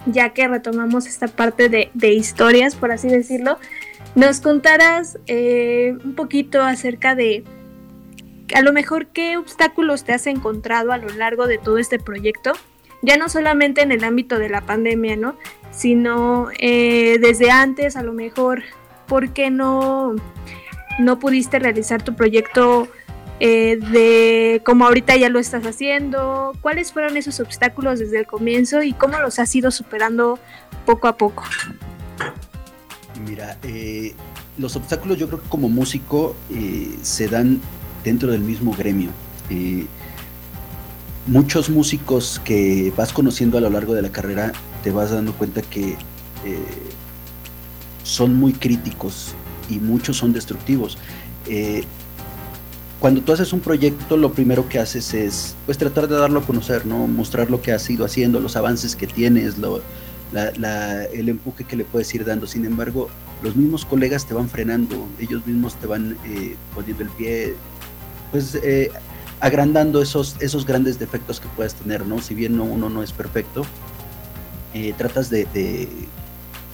[0.06, 3.58] ya que retomamos esta parte de, de historias, por así decirlo,
[4.16, 7.44] nos contarás eh, un poquito acerca de
[8.56, 12.54] a lo mejor qué obstáculos te has encontrado a lo largo de todo este proyecto,
[13.02, 15.38] ya no solamente en el ámbito de la pandemia, ¿no?
[15.72, 18.64] Sino eh, desde antes, a lo mejor,
[19.06, 20.16] ¿por qué no,
[20.98, 22.88] no pudiste realizar tu proyecto
[23.40, 26.54] eh, de como ahorita ya lo estás haciendo?
[26.62, 30.40] ¿Cuáles fueron esos obstáculos desde el comienzo y cómo los has ido superando
[30.86, 31.44] poco a poco?
[33.28, 34.14] Mira, eh,
[34.58, 37.62] los obstáculos yo creo que como músico eh, se dan
[38.04, 39.12] dentro del mismo gremio.
[41.28, 45.62] Muchos músicos que vas conociendo a lo largo de la carrera te vas dando cuenta
[45.62, 45.96] que
[48.04, 49.36] son muy críticos
[49.70, 50.98] y muchos son destructivos.
[51.48, 51.84] Eh,
[53.00, 56.44] cuando tú haces un proyecto, lo primero que haces es pues tratar de darlo a
[56.44, 57.08] conocer, ¿no?
[57.08, 59.82] Mostrar lo que has ido haciendo, los avances que tienes, lo,
[60.34, 62.48] el empuje que le puedes ir dando.
[62.48, 63.10] Sin embargo,
[63.44, 67.56] los mismos colegas te van frenando, ellos mismos te van eh, poniendo el pie,
[68.32, 68.92] pues eh,
[69.40, 72.20] agrandando esos, esos grandes defectos que puedas tener, ¿no?
[72.22, 73.64] Si bien uno no es perfecto,
[74.74, 75.88] eh, tratas de,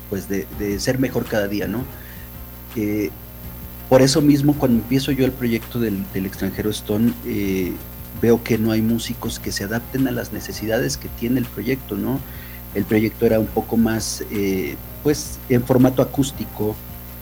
[0.10, 1.84] pues de, ser mejor cada día, ¿no?
[3.90, 7.14] Por eso mismo, cuando empiezo yo el proyecto del, extranjero Stone,
[8.22, 11.96] veo que no hay músicos que se adapten a las necesidades que tiene el proyecto,
[11.96, 12.20] ¿no?
[12.76, 16.76] El proyecto era un poco más, eh, pues, en formato acústico,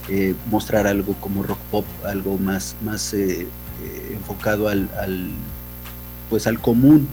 [0.10, 3.48] eh, mostrar algo como rock pop, algo más, más eh,
[4.12, 4.88] enfocado al,
[6.30, 7.08] pues, al común.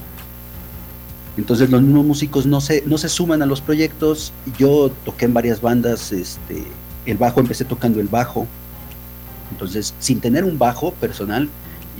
[1.36, 4.32] Entonces los mismos músicos no se, no se suman a los proyectos.
[4.58, 6.64] Yo toqué en varias bandas, este,
[7.06, 8.46] el bajo, empecé tocando el bajo.
[9.50, 11.48] Entonces, sin tener un bajo personal,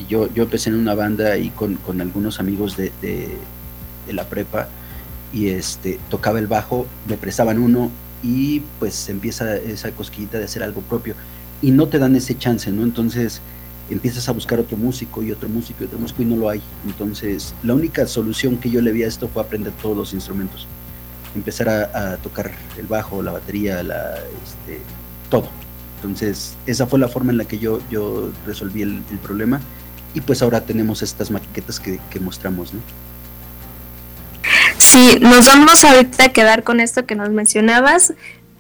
[0.07, 3.37] yo, yo empecé en una banda y con, con algunos amigos de, de,
[4.13, 4.69] la prepa
[5.35, 7.91] y este tocaba el bajo, me prestaban uno
[8.23, 11.15] y pues empieza esa cosquillita de hacer algo propio
[11.61, 12.85] y no te dan ese chance, ¿no?
[12.85, 13.43] Entonces
[13.91, 16.63] empiezas a buscar otro músico y otro músico y otro músico y no lo hay.
[16.87, 20.67] Entonces la única solución que yo le vi a esto fue aprender todos los instrumentos,
[21.39, 24.15] empezar a, tocar el bajo, la batería, la,
[24.45, 24.81] este,
[25.31, 25.49] todo.
[25.97, 29.61] Entonces esa fue la forma en la que yo, yo resolví el, problema
[30.15, 32.81] y pues ahora tenemos estas maquetas que, que mostramos, ¿no?
[34.79, 38.15] Sí, nos vamos a quedar con esto que nos mencionabas.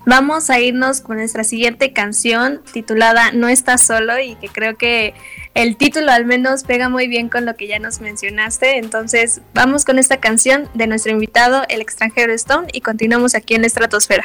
[0.09, 5.13] Vamos a irnos con nuestra siguiente canción titulada No estás solo y que creo que
[5.53, 8.79] el título al menos pega muy bien con lo que ya nos mencionaste.
[8.79, 13.61] Entonces vamos con esta canción de nuestro invitado, el extranjero Stone, y continuamos aquí en
[13.61, 14.25] la estratosfera.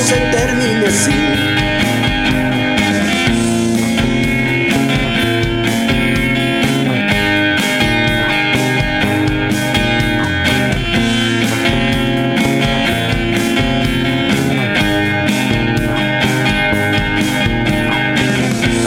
[0.00, 1.12] Se termine así.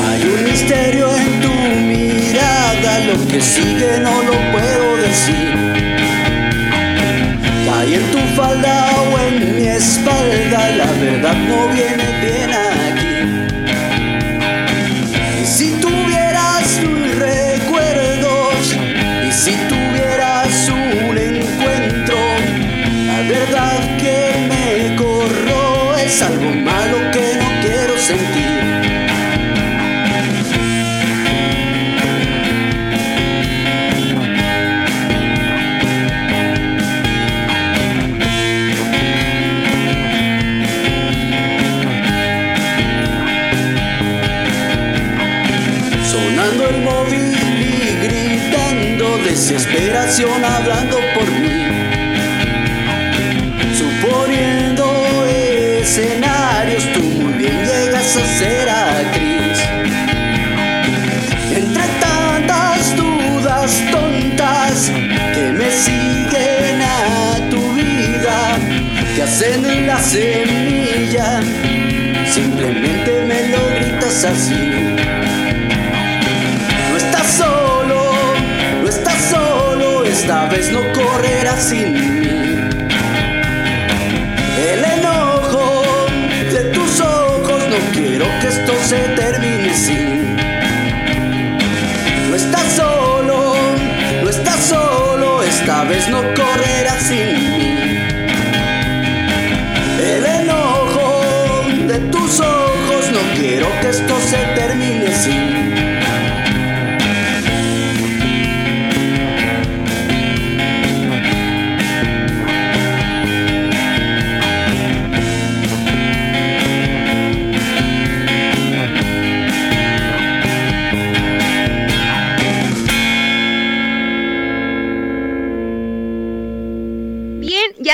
[0.05, 1.53] Hay un misterio en tu
[1.91, 5.53] mirada, lo que sigue no lo puedo decir.
[7.75, 10.69] hay en tu falda o en mi espalda,
[11.53, 11.92] no
[49.63, 51.67] desesperación hablando por mí.
[53.77, 59.59] Suponiendo escenarios, tú muy bien llegas a ser actriz.
[61.55, 64.91] Entre tantas dudas tontas
[65.33, 68.57] que me siguen a tu vida,
[69.15, 71.41] que hacen la semilla,
[72.31, 74.82] simplemente me lo gritas así.
[80.47, 82.32] Vez no correrás sin mí.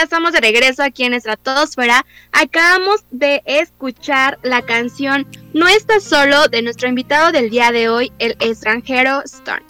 [0.09, 2.03] Estamos de regreso aquí en Estratosfera.
[2.31, 8.11] Acabamos de escuchar la canción No estás solo de nuestro invitado del día de hoy,
[8.17, 9.63] el extranjero Stone.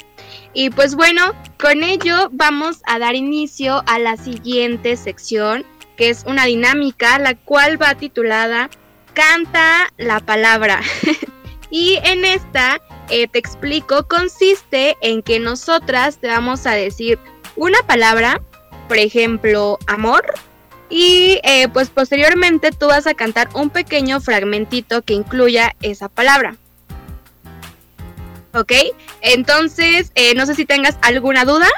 [0.53, 5.65] Y pues bueno, con ello vamos a dar inicio a la siguiente sección,
[5.97, 8.69] que es una dinámica, la cual va titulada
[9.13, 10.79] Canta la palabra.
[11.69, 12.79] y en esta,
[13.09, 17.19] eh, te explico, consiste en que nosotras te vamos a decir
[17.57, 18.41] una palabra
[18.89, 20.25] por ejemplo, amor.
[20.89, 26.57] Y eh, pues posteriormente tú vas a cantar un pequeño fragmentito que incluya esa palabra.
[28.53, 28.73] ¿Ok?
[29.21, 31.69] Entonces, eh, no sé si tengas alguna duda.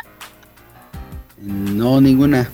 [1.38, 2.50] No, ninguna.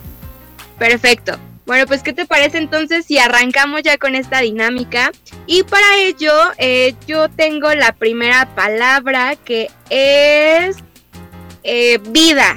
[0.78, 1.38] Perfecto.
[1.64, 5.12] Bueno, pues ¿qué te parece entonces si arrancamos ya con esta dinámica?
[5.46, 10.78] Y para ello eh, yo tengo la primera palabra que es
[11.62, 12.56] eh, vida.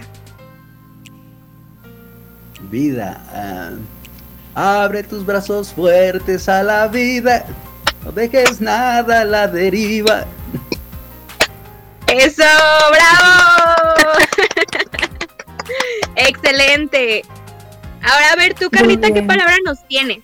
[2.71, 3.21] Vida.
[4.55, 7.45] ah, abre tus brazos fuertes a la vida.
[8.05, 10.25] No dejes nada a la deriva.
[12.07, 12.43] ¡Eso!
[12.91, 13.93] ¡Bravo!
[16.15, 17.23] Excelente.
[18.01, 20.19] Ahora a ver tú, Carlita, ¿qué palabra nos tienes?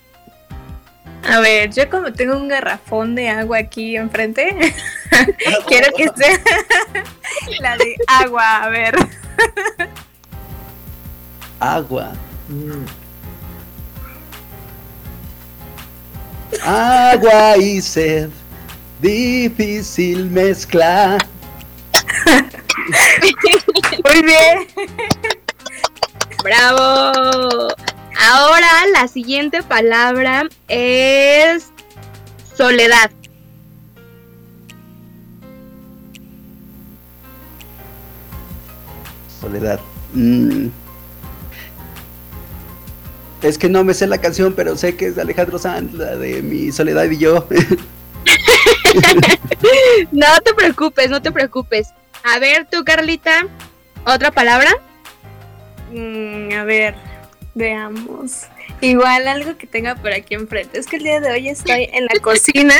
[1.29, 4.73] A ver, yo como tengo un garrafón de agua aquí enfrente,
[5.67, 6.39] quiero que sea
[7.59, 8.63] la de agua.
[8.63, 8.95] A ver.
[11.59, 12.13] Agua.
[16.63, 18.29] Agua y sed.
[19.01, 21.17] Difícil mezcla.
[24.05, 24.67] Muy bien.
[26.43, 27.67] ¡Bravo!
[28.19, 31.71] Ahora la siguiente palabra es
[32.55, 33.11] soledad.
[39.39, 39.79] Soledad.
[40.13, 40.69] Mm.
[43.47, 46.17] Es que no me sé la canción, pero sé que es de Alejandro Sanz, la
[46.17, 47.47] de mi Soledad y yo.
[50.11, 51.89] No te preocupes, no te preocupes.
[52.23, 53.47] A ver tú, Carlita,
[54.05, 54.71] otra palabra.
[55.91, 56.95] Mm, a ver,
[57.53, 58.43] veamos.
[58.81, 60.79] Igual algo que tenga por aquí enfrente.
[60.79, 62.75] Es que el día de hoy estoy en la cocina.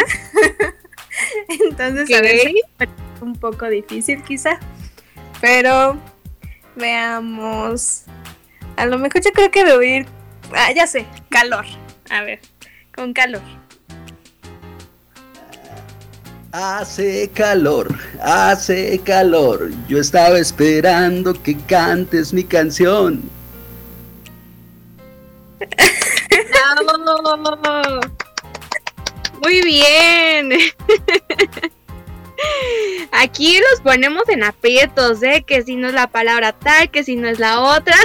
[1.62, 2.54] Entonces, a ver,
[3.22, 4.60] un poco difícil quizá.
[5.42, 5.98] Pero
[6.76, 8.04] veamos.
[8.76, 10.17] A lo mejor yo creo que me voy a ir.
[10.54, 11.66] Ah, ya sé, calor.
[12.10, 12.40] A ver,
[12.96, 13.42] con calor.
[16.52, 19.70] Hace calor, hace calor.
[19.88, 23.22] Yo estaba esperando que cantes mi canción.
[26.90, 28.00] ¡Bravo!
[29.44, 30.50] Muy bien.
[33.12, 35.44] Aquí los ponemos en aprietos, ¿eh?
[35.46, 37.96] Que si no es la palabra tal, que si no es la otra.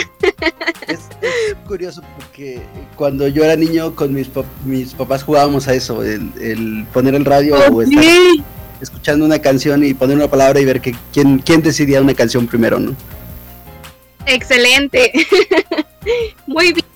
[0.87, 2.61] Es, es curioso porque
[2.97, 7.15] cuando yo era niño con mis, pap- mis papás jugábamos a eso, el, el poner
[7.15, 8.05] el radio o estar
[8.81, 12.47] escuchando una canción y poner una palabra y ver que quién, quién decidía una canción
[12.47, 12.97] primero, ¿no?
[14.27, 15.13] Excelente.
[16.47, 16.87] Muy bien.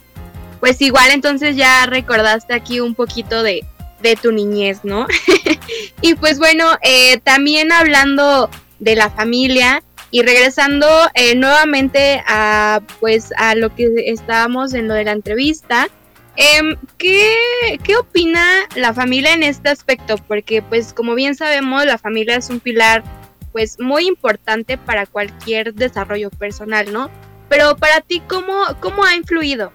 [0.59, 3.63] Pues igual entonces ya recordaste aquí un poquito de,
[4.01, 5.07] de tu niñez, ¿no?
[6.01, 13.33] y pues bueno, eh, también hablando de la familia y regresando eh, nuevamente a pues
[13.37, 15.87] a lo que estábamos en lo de la entrevista.
[16.35, 17.35] em, ¿qué,
[17.83, 18.45] ¿Qué opina
[18.75, 20.17] la familia en este aspecto?
[20.17, 23.03] Porque pues como bien sabemos la familia es un pilar
[23.51, 27.09] pues muy importante para cualquier desarrollo personal, ¿no?
[27.49, 29.71] Pero para ti, ¿cómo, cómo ha influido?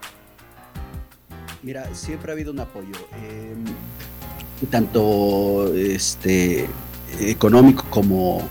[1.62, 3.54] Mira, siempre ha habido un apoyo, eh,
[4.66, 6.68] tanto este
[7.20, 8.42] económico como,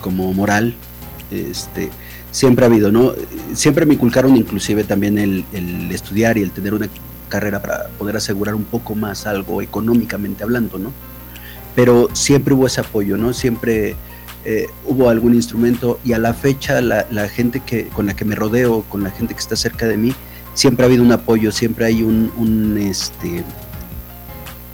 [0.00, 0.74] como moral,
[1.30, 1.90] este,
[2.30, 3.12] siempre ha habido, ¿no?
[3.54, 6.88] Siempre me inculcaron inclusive también el, el estudiar y el tener una
[7.28, 10.92] carrera para poder asegurar un poco más algo económicamente hablando, ¿no?
[11.74, 13.32] Pero siempre hubo ese apoyo, ¿no?
[13.32, 13.96] Siempre
[14.44, 18.24] eh, hubo algún instrumento y a la fecha la, la gente que, con la que
[18.24, 20.14] me rodeo, con la gente que está cerca de mí,
[20.54, 23.44] siempre ha habido un apoyo, siempre hay un, un, este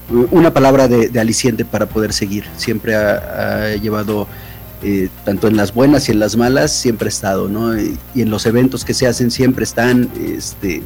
[0.08, 2.44] una palabra de, aliciente para poder seguir.
[2.56, 4.28] Siempre ha, llevado,
[4.82, 7.78] eh, tanto en las buenas y en las malas, siempre ha estado, ¿no?
[7.78, 10.82] Y, en los eventos que se hacen siempre están este,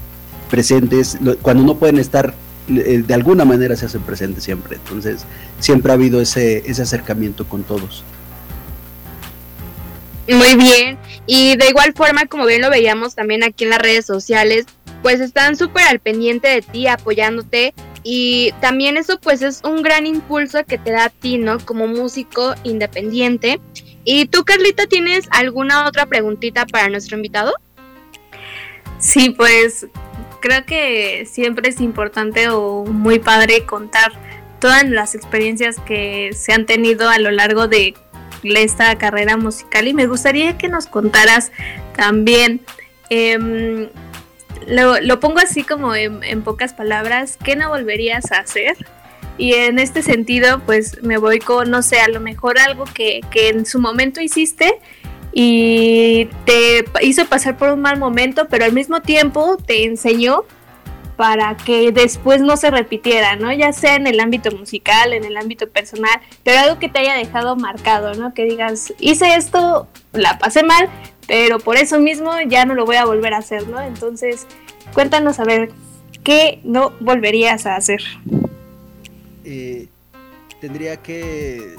[0.50, 1.18] presentes.
[1.42, 2.34] Cuando no pueden estar,
[2.68, 4.76] eh, de alguna manera se hacen presentes siempre.
[4.76, 5.24] Entonces,
[5.58, 8.04] siempre ha habido ese, ese acercamiento con todos.
[10.28, 10.98] Muy bien.
[11.26, 14.66] Y de igual forma, como bien lo veíamos también aquí en las redes sociales,
[15.02, 17.74] pues están súper al pendiente de ti, apoyándote.
[18.02, 21.58] Y también eso pues es un gran impulso que te da a ti, ¿no?
[21.58, 23.60] Como músico independiente.
[24.04, 27.52] Y tú, Carlita, ¿tienes alguna otra preguntita para nuestro invitado?
[28.98, 29.86] Sí, pues
[30.40, 34.12] creo que siempre es importante o muy padre contar
[34.58, 37.94] todas las experiencias que se han tenido a lo largo de
[38.42, 41.52] esta carrera musical y me gustaría que nos contaras
[41.96, 42.60] también,
[43.10, 43.88] em,
[44.66, 48.76] lo, lo pongo así como en, en pocas palabras, ¿qué no volverías a hacer?
[49.38, 53.20] Y en este sentido, pues me voy con, no sé, a lo mejor algo que,
[53.30, 54.78] que en su momento hiciste
[55.32, 60.44] y te hizo pasar por un mal momento, pero al mismo tiempo te enseñó
[61.16, 63.52] para que después no se repitiera, ¿no?
[63.52, 67.14] Ya sea en el ámbito musical, en el ámbito personal, pero algo que te haya
[67.14, 68.32] dejado marcado, ¿no?
[68.32, 70.88] Que digas, hice esto, la pasé mal,
[71.30, 73.80] pero por eso mismo ya no lo voy a volver a hacer, ¿no?
[73.80, 74.48] Entonces,
[74.92, 75.70] cuéntanos a ver,
[76.24, 78.02] ¿qué no volverías a hacer?
[79.44, 79.86] eh,
[80.60, 81.76] tendría que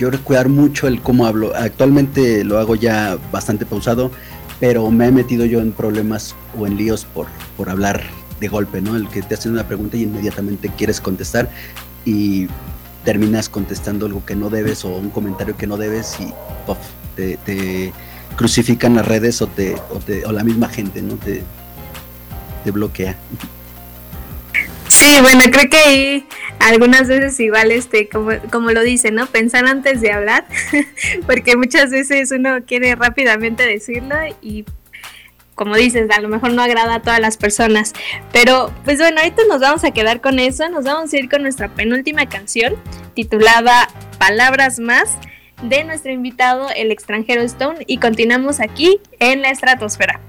[0.00, 1.54] yo cuidar mucho el cómo hablo.
[1.54, 4.10] Actualmente lo hago ya bastante pausado,
[4.58, 8.02] pero me he metido yo en problemas o en líos por, por hablar
[8.40, 8.96] de golpe, ¿no?
[8.96, 11.48] El que te hacen una pregunta y inmediatamente quieres contestar
[12.04, 12.48] y
[13.04, 16.32] terminas contestando algo que no debes o un comentario que no debes y
[16.66, 16.78] puff,
[17.16, 17.92] te,
[18.36, 19.76] crucifican las redes o, te,
[20.24, 21.16] o, la misma gente, ¿no?
[21.16, 21.42] Te,
[22.64, 23.16] te bloquea.
[24.88, 26.26] Sí, bueno, creo que ahí
[26.60, 29.26] algunas veces igual, este, como, como lo dicen, ¿no?
[29.26, 30.46] Pensar antes de hablar,
[31.26, 34.64] porque muchas veces uno quiere rápidamente decirlo y
[35.54, 37.92] como dices, a lo mejor no agrada a todas las personas.
[38.32, 41.42] Pero pues bueno, ahorita nos vamos a quedar con eso, nos vamos a ir con
[41.42, 42.74] nuestra penúltima canción
[43.14, 43.88] titulada
[44.18, 45.18] Palabras más
[45.62, 50.20] de nuestro invitado, el extranjero Stone, y continuamos aquí en la estratosfera.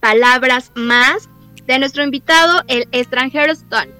[0.00, 1.30] Palabras Más
[1.66, 3.90] de nuestro invitado, el extranjero Stone.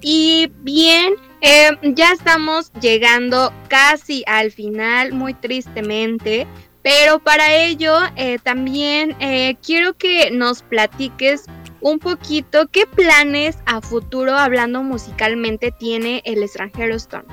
[0.00, 6.46] Y bien, eh, ya estamos llegando casi al final, muy tristemente.
[6.82, 11.44] Pero para ello eh, también eh, quiero que nos platiques
[11.80, 17.24] un poquito qué planes a futuro, hablando musicalmente, tiene el extranjero Stone.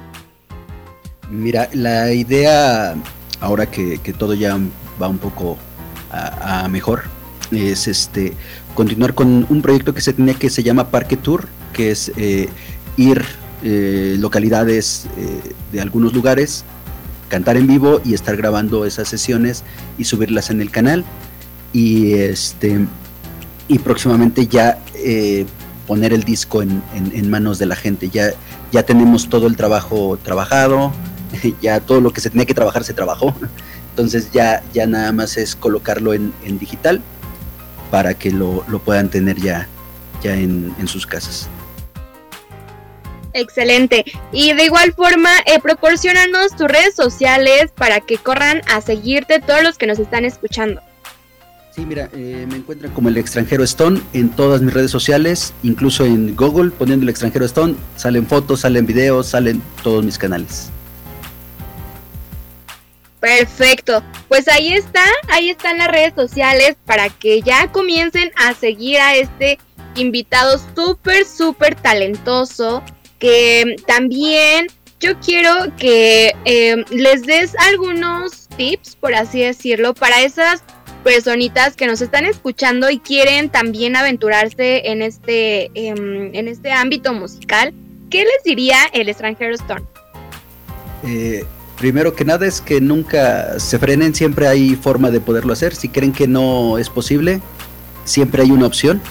[1.30, 2.95] Mira, la idea,
[3.39, 4.57] ahora que, todo ya
[5.01, 5.57] va un poco
[6.09, 7.03] a mejor,
[7.51, 8.33] es este
[8.75, 12.49] continuar con un proyecto que se tenía que se llama Parque Tour, que es eh,
[12.97, 13.23] ir
[13.63, 16.63] eh, localidades eh, de algunos lugares,
[17.29, 19.63] cantar en vivo y estar grabando esas sesiones
[19.97, 21.03] y subirlas en el canal.
[21.73, 22.85] Y este
[23.67, 25.45] y próximamente ya eh,
[25.87, 28.09] poner el disco en, en- manos de la gente.
[28.09, 28.31] Ya,
[28.71, 30.93] ya tenemos todo el trabajo trabajado,
[31.61, 33.33] ya todo lo que se tenía que trabajar se trabajó.
[33.89, 37.01] Entonces ya, ya nada más es colocarlo en digital
[37.91, 39.67] para que lo, lo puedan tener ya,
[40.21, 41.49] ya en, en sus casas.
[43.33, 44.03] Excelente.
[44.31, 49.61] Y de igual forma, eh, proporcionanos tus redes sociales para que corran a seguirte todos
[49.61, 50.81] los que nos están escuchando.
[51.75, 56.05] Sí, mira, eh, me encuentran como el extranjero Stone en todas mis redes sociales, incluso
[56.05, 60.71] en Google, poniendo el extranjero Stone, salen fotos, salen videos, salen todos mis canales.
[63.20, 64.03] Perfecto.
[64.28, 69.15] Pues ahí está, ahí están las redes sociales para que ya comiencen a seguir a
[69.15, 69.57] este
[69.95, 72.84] invitado súper, súper talentoso.
[73.20, 74.68] Que también
[74.99, 80.63] yo quiero que eh, les des algunos tips, por así decirlo, para esas
[81.03, 87.13] personitas que nos están escuchando y quieren también aventurarse en este, em, en este ámbito
[87.13, 87.74] musical.
[88.09, 89.86] ¿Qué les diría el extranjero Stone?
[91.03, 91.45] Eh,
[91.78, 95.75] primero que nada es que nunca se frenen, siempre hay forma de poderlo hacer.
[95.75, 97.41] Si creen que no es posible,
[98.05, 99.01] siempre hay una opción.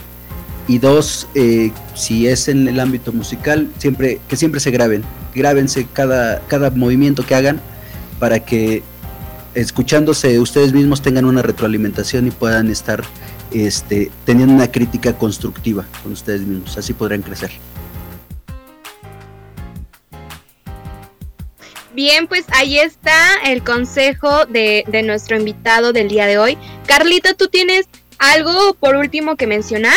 [0.68, 5.04] Y dos, eh, si es en el ámbito musical, siempre que siempre se graben,
[5.34, 7.60] grábense cada, cada movimiento que hagan
[8.18, 8.82] para que
[9.54, 13.04] escuchándose ustedes mismos tengan una retroalimentación y puedan estar
[13.52, 16.76] este, teniendo una crítica constructiva con ustedes mismos.
[16.76, 17.52] Así podrán crecer.
[21.96, 23.16] Bien, pues ahí está
[23.46, 26.58] el consejo de, de nuestro invitado del día de hoy.
[26.86, 27.88] Carlita, ¿tú tienes
[28.18, 29.96] algo por último que mencionar?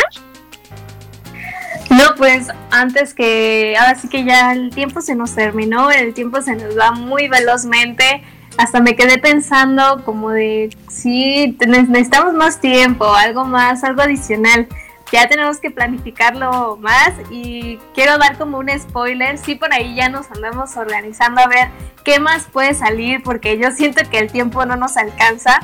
[1.90, 6.40] No, pues antes que, ahora sí que ya el tiempo se nos terminó, el tiempo
[6.40, 8.22] se nos va muy velozmente.
[8.56, 14.66] Hasta me quedé pensando como de, sí, necesitamos más tiempo, algo más, algo adicional.
[15.12, 20.08] Ya tenemos que planificarlo más y quiero dar como un spoiler, sí por ahí ya
[20.08, 21.68] nos andamos organizando a ver
[22.04, 25.60] qué más puede salir porque yo siento que el tiempo no nos alcanza.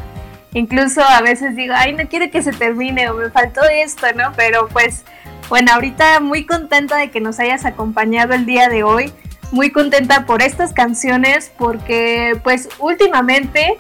[0.53, 4.33] Incluso a veces digo, ay, no quiero que se termine o me faltó esto, ¿no?
[4.37, 5.05] Pero pues
[5.49, 9.13] bueno, ahorita muy contenta de que nos hayas acompañado el día de hoy.
[9.53, 13.79] Muy contenta por estas canciones porque pues últimamente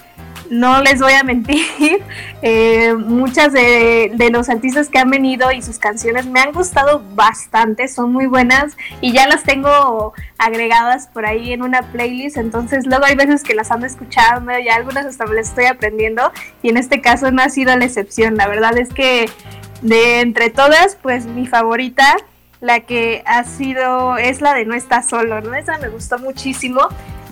[0.50, 1.66] no les voy a mentir,
[2.42, 7.02] eh, muchas de, de, los artistas que han venido y sus canciones me han gustado
[7.14, 12.86] bastante, son muy buenas y ya las tengo agregadas por ahí en una playlist, entonces
[12.86, 16.70] luego hay veces que las ando escuchando y algunas hasta me las estoy aprendiendo y
[16.70, 19.28] en este caso no ha sido la excepción, la verdad es que
[19.82, 22.16] de entre todas, pues mi favorita,
[22.60, 25.54] la que ha sido, es la de No está solo, ¿no?
[25.54, 26.80] Esa me gustó muchísimo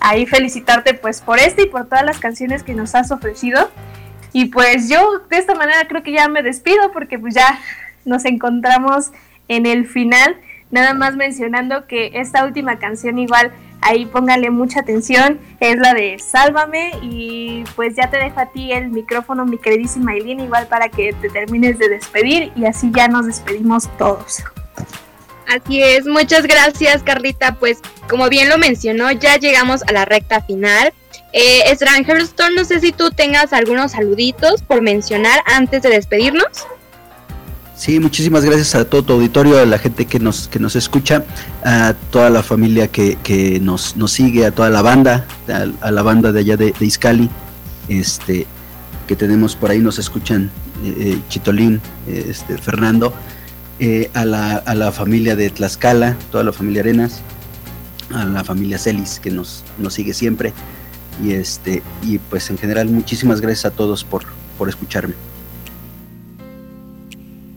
[0.01, 3.70] ahí felicitarte pues por este y por todas las canciones que nos has ofrecido.
[4.33, 7.59] Y pues yo de esta manera creo que ya me despido porque pues ya
[8.05, 9.12] nos encontramos
[9.49, 10.37] en el final.
[10.70, 16.18] Nada más mencionando que esta última canción igual ahí póngale mucha atención, es la de
[16.18, 20.89] Sálvame y pues ya te dejo a ti el micrófono, mi queridísima Eileen, igual para
[20.89, 24.43] que te termines de despedir y así ya nos despedimos todos.
[25.49, 27.78] Así es, muchas gracias Carlita, pues
[28.09, 30.92] como bien lo mencionó, ya llegamos a la recta final.
[31.32, 36.66] Eh, Stone, no sé si tú tengas algunos saluditos por mencionar antes de despedirnos.
[37.76, 41.24] Sí, muchísimas gracias a todo tu auditorio, a la gente que nos, que nos escucha,
[41.64, 45.26] a toda la familia que, que nos, nos sigue, a toda la banda,
[45.80, 47.28] a, la banda de allá de, de,
[47.88, 48.47] este,
[49.09, 50.51] que tenemos por ahí, nos escuchan
[50.84, 53.12] eh, eh Chitolín, este, Fernando,
[53.81, 57.20] eh, a, la, a la familia de Tlaxcala, toda la familia Arenas,
[58.12, 60.53] a la familia Celis que nos, nos sigue siempre.
[61.22, 64.25] Y este, y pues en general muchísimas gracias a todos por,
[64.59, 65.14] por escucharme.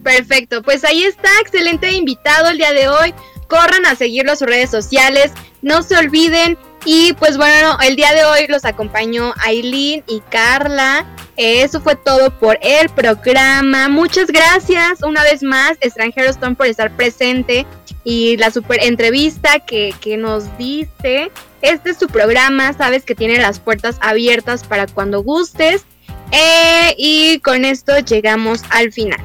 [0.04, 3.14] Perfecto, pues ahí está, excelente invitado el día de hoy.
[3.50, 6.58] Corran a seguirlo en sus redes sociales, no se olviden.
[6.86, 11.06] Y pues bueno, el día de hoy los acompañó Aileen y Carla.
[11.38, 13.90] Eso fue todo por el programa.
[13.90, 17.66] Muchas gracias una vez más, Extranjeros Stone, por estar presente
[18.04, 21.32] y la super entrevista que, que nos diste.
[21.62, 25.86] Este es tu programa, sabes que tiene las puertas abiertas para cuando gustes.
[26.32, 29.20] Eh, y con esto llegamos al final.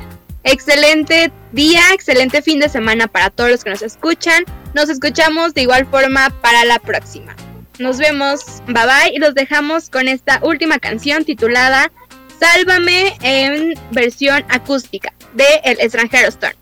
[0.45, 4.45] Excelente día, excelente fin de semana para todos los que nos escuchan.
[4.75, 7.35] Nos escuchamos de igual forma para la próxima.
[7.79, 11.91] Nos vemos, bye bye y los dejamos con esta última canción titulada
[12.43, 16.57] Sálvame en versión acústica de El extranjero Storm.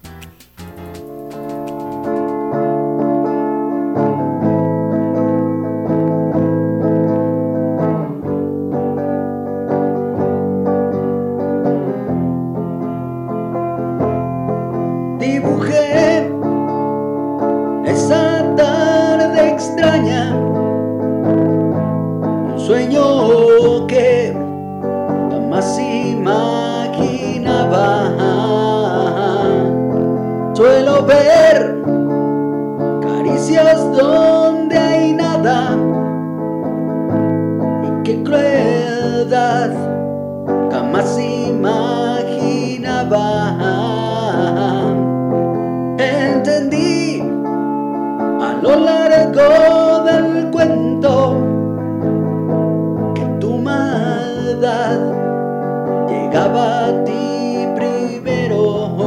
[56.09, 59.01] Llegaba a ti primero.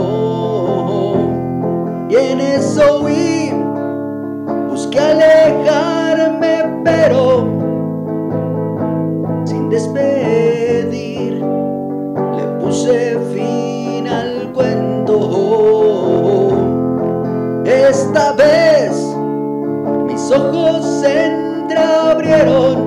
[2.10, 3.54] Y en eso huí,
[4.70, 7.46] busqué alejarme, pero
[9.46, 11.44] sin despedir,
[12.36, 15.20] le puse fin al cuento.
[17.66, 19.16] Esta vez
[20.08, 22.83] mis ojos se entreabrieron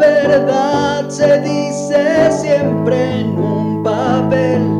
[0.00, 4.79] verdad se dice siempre en un papel.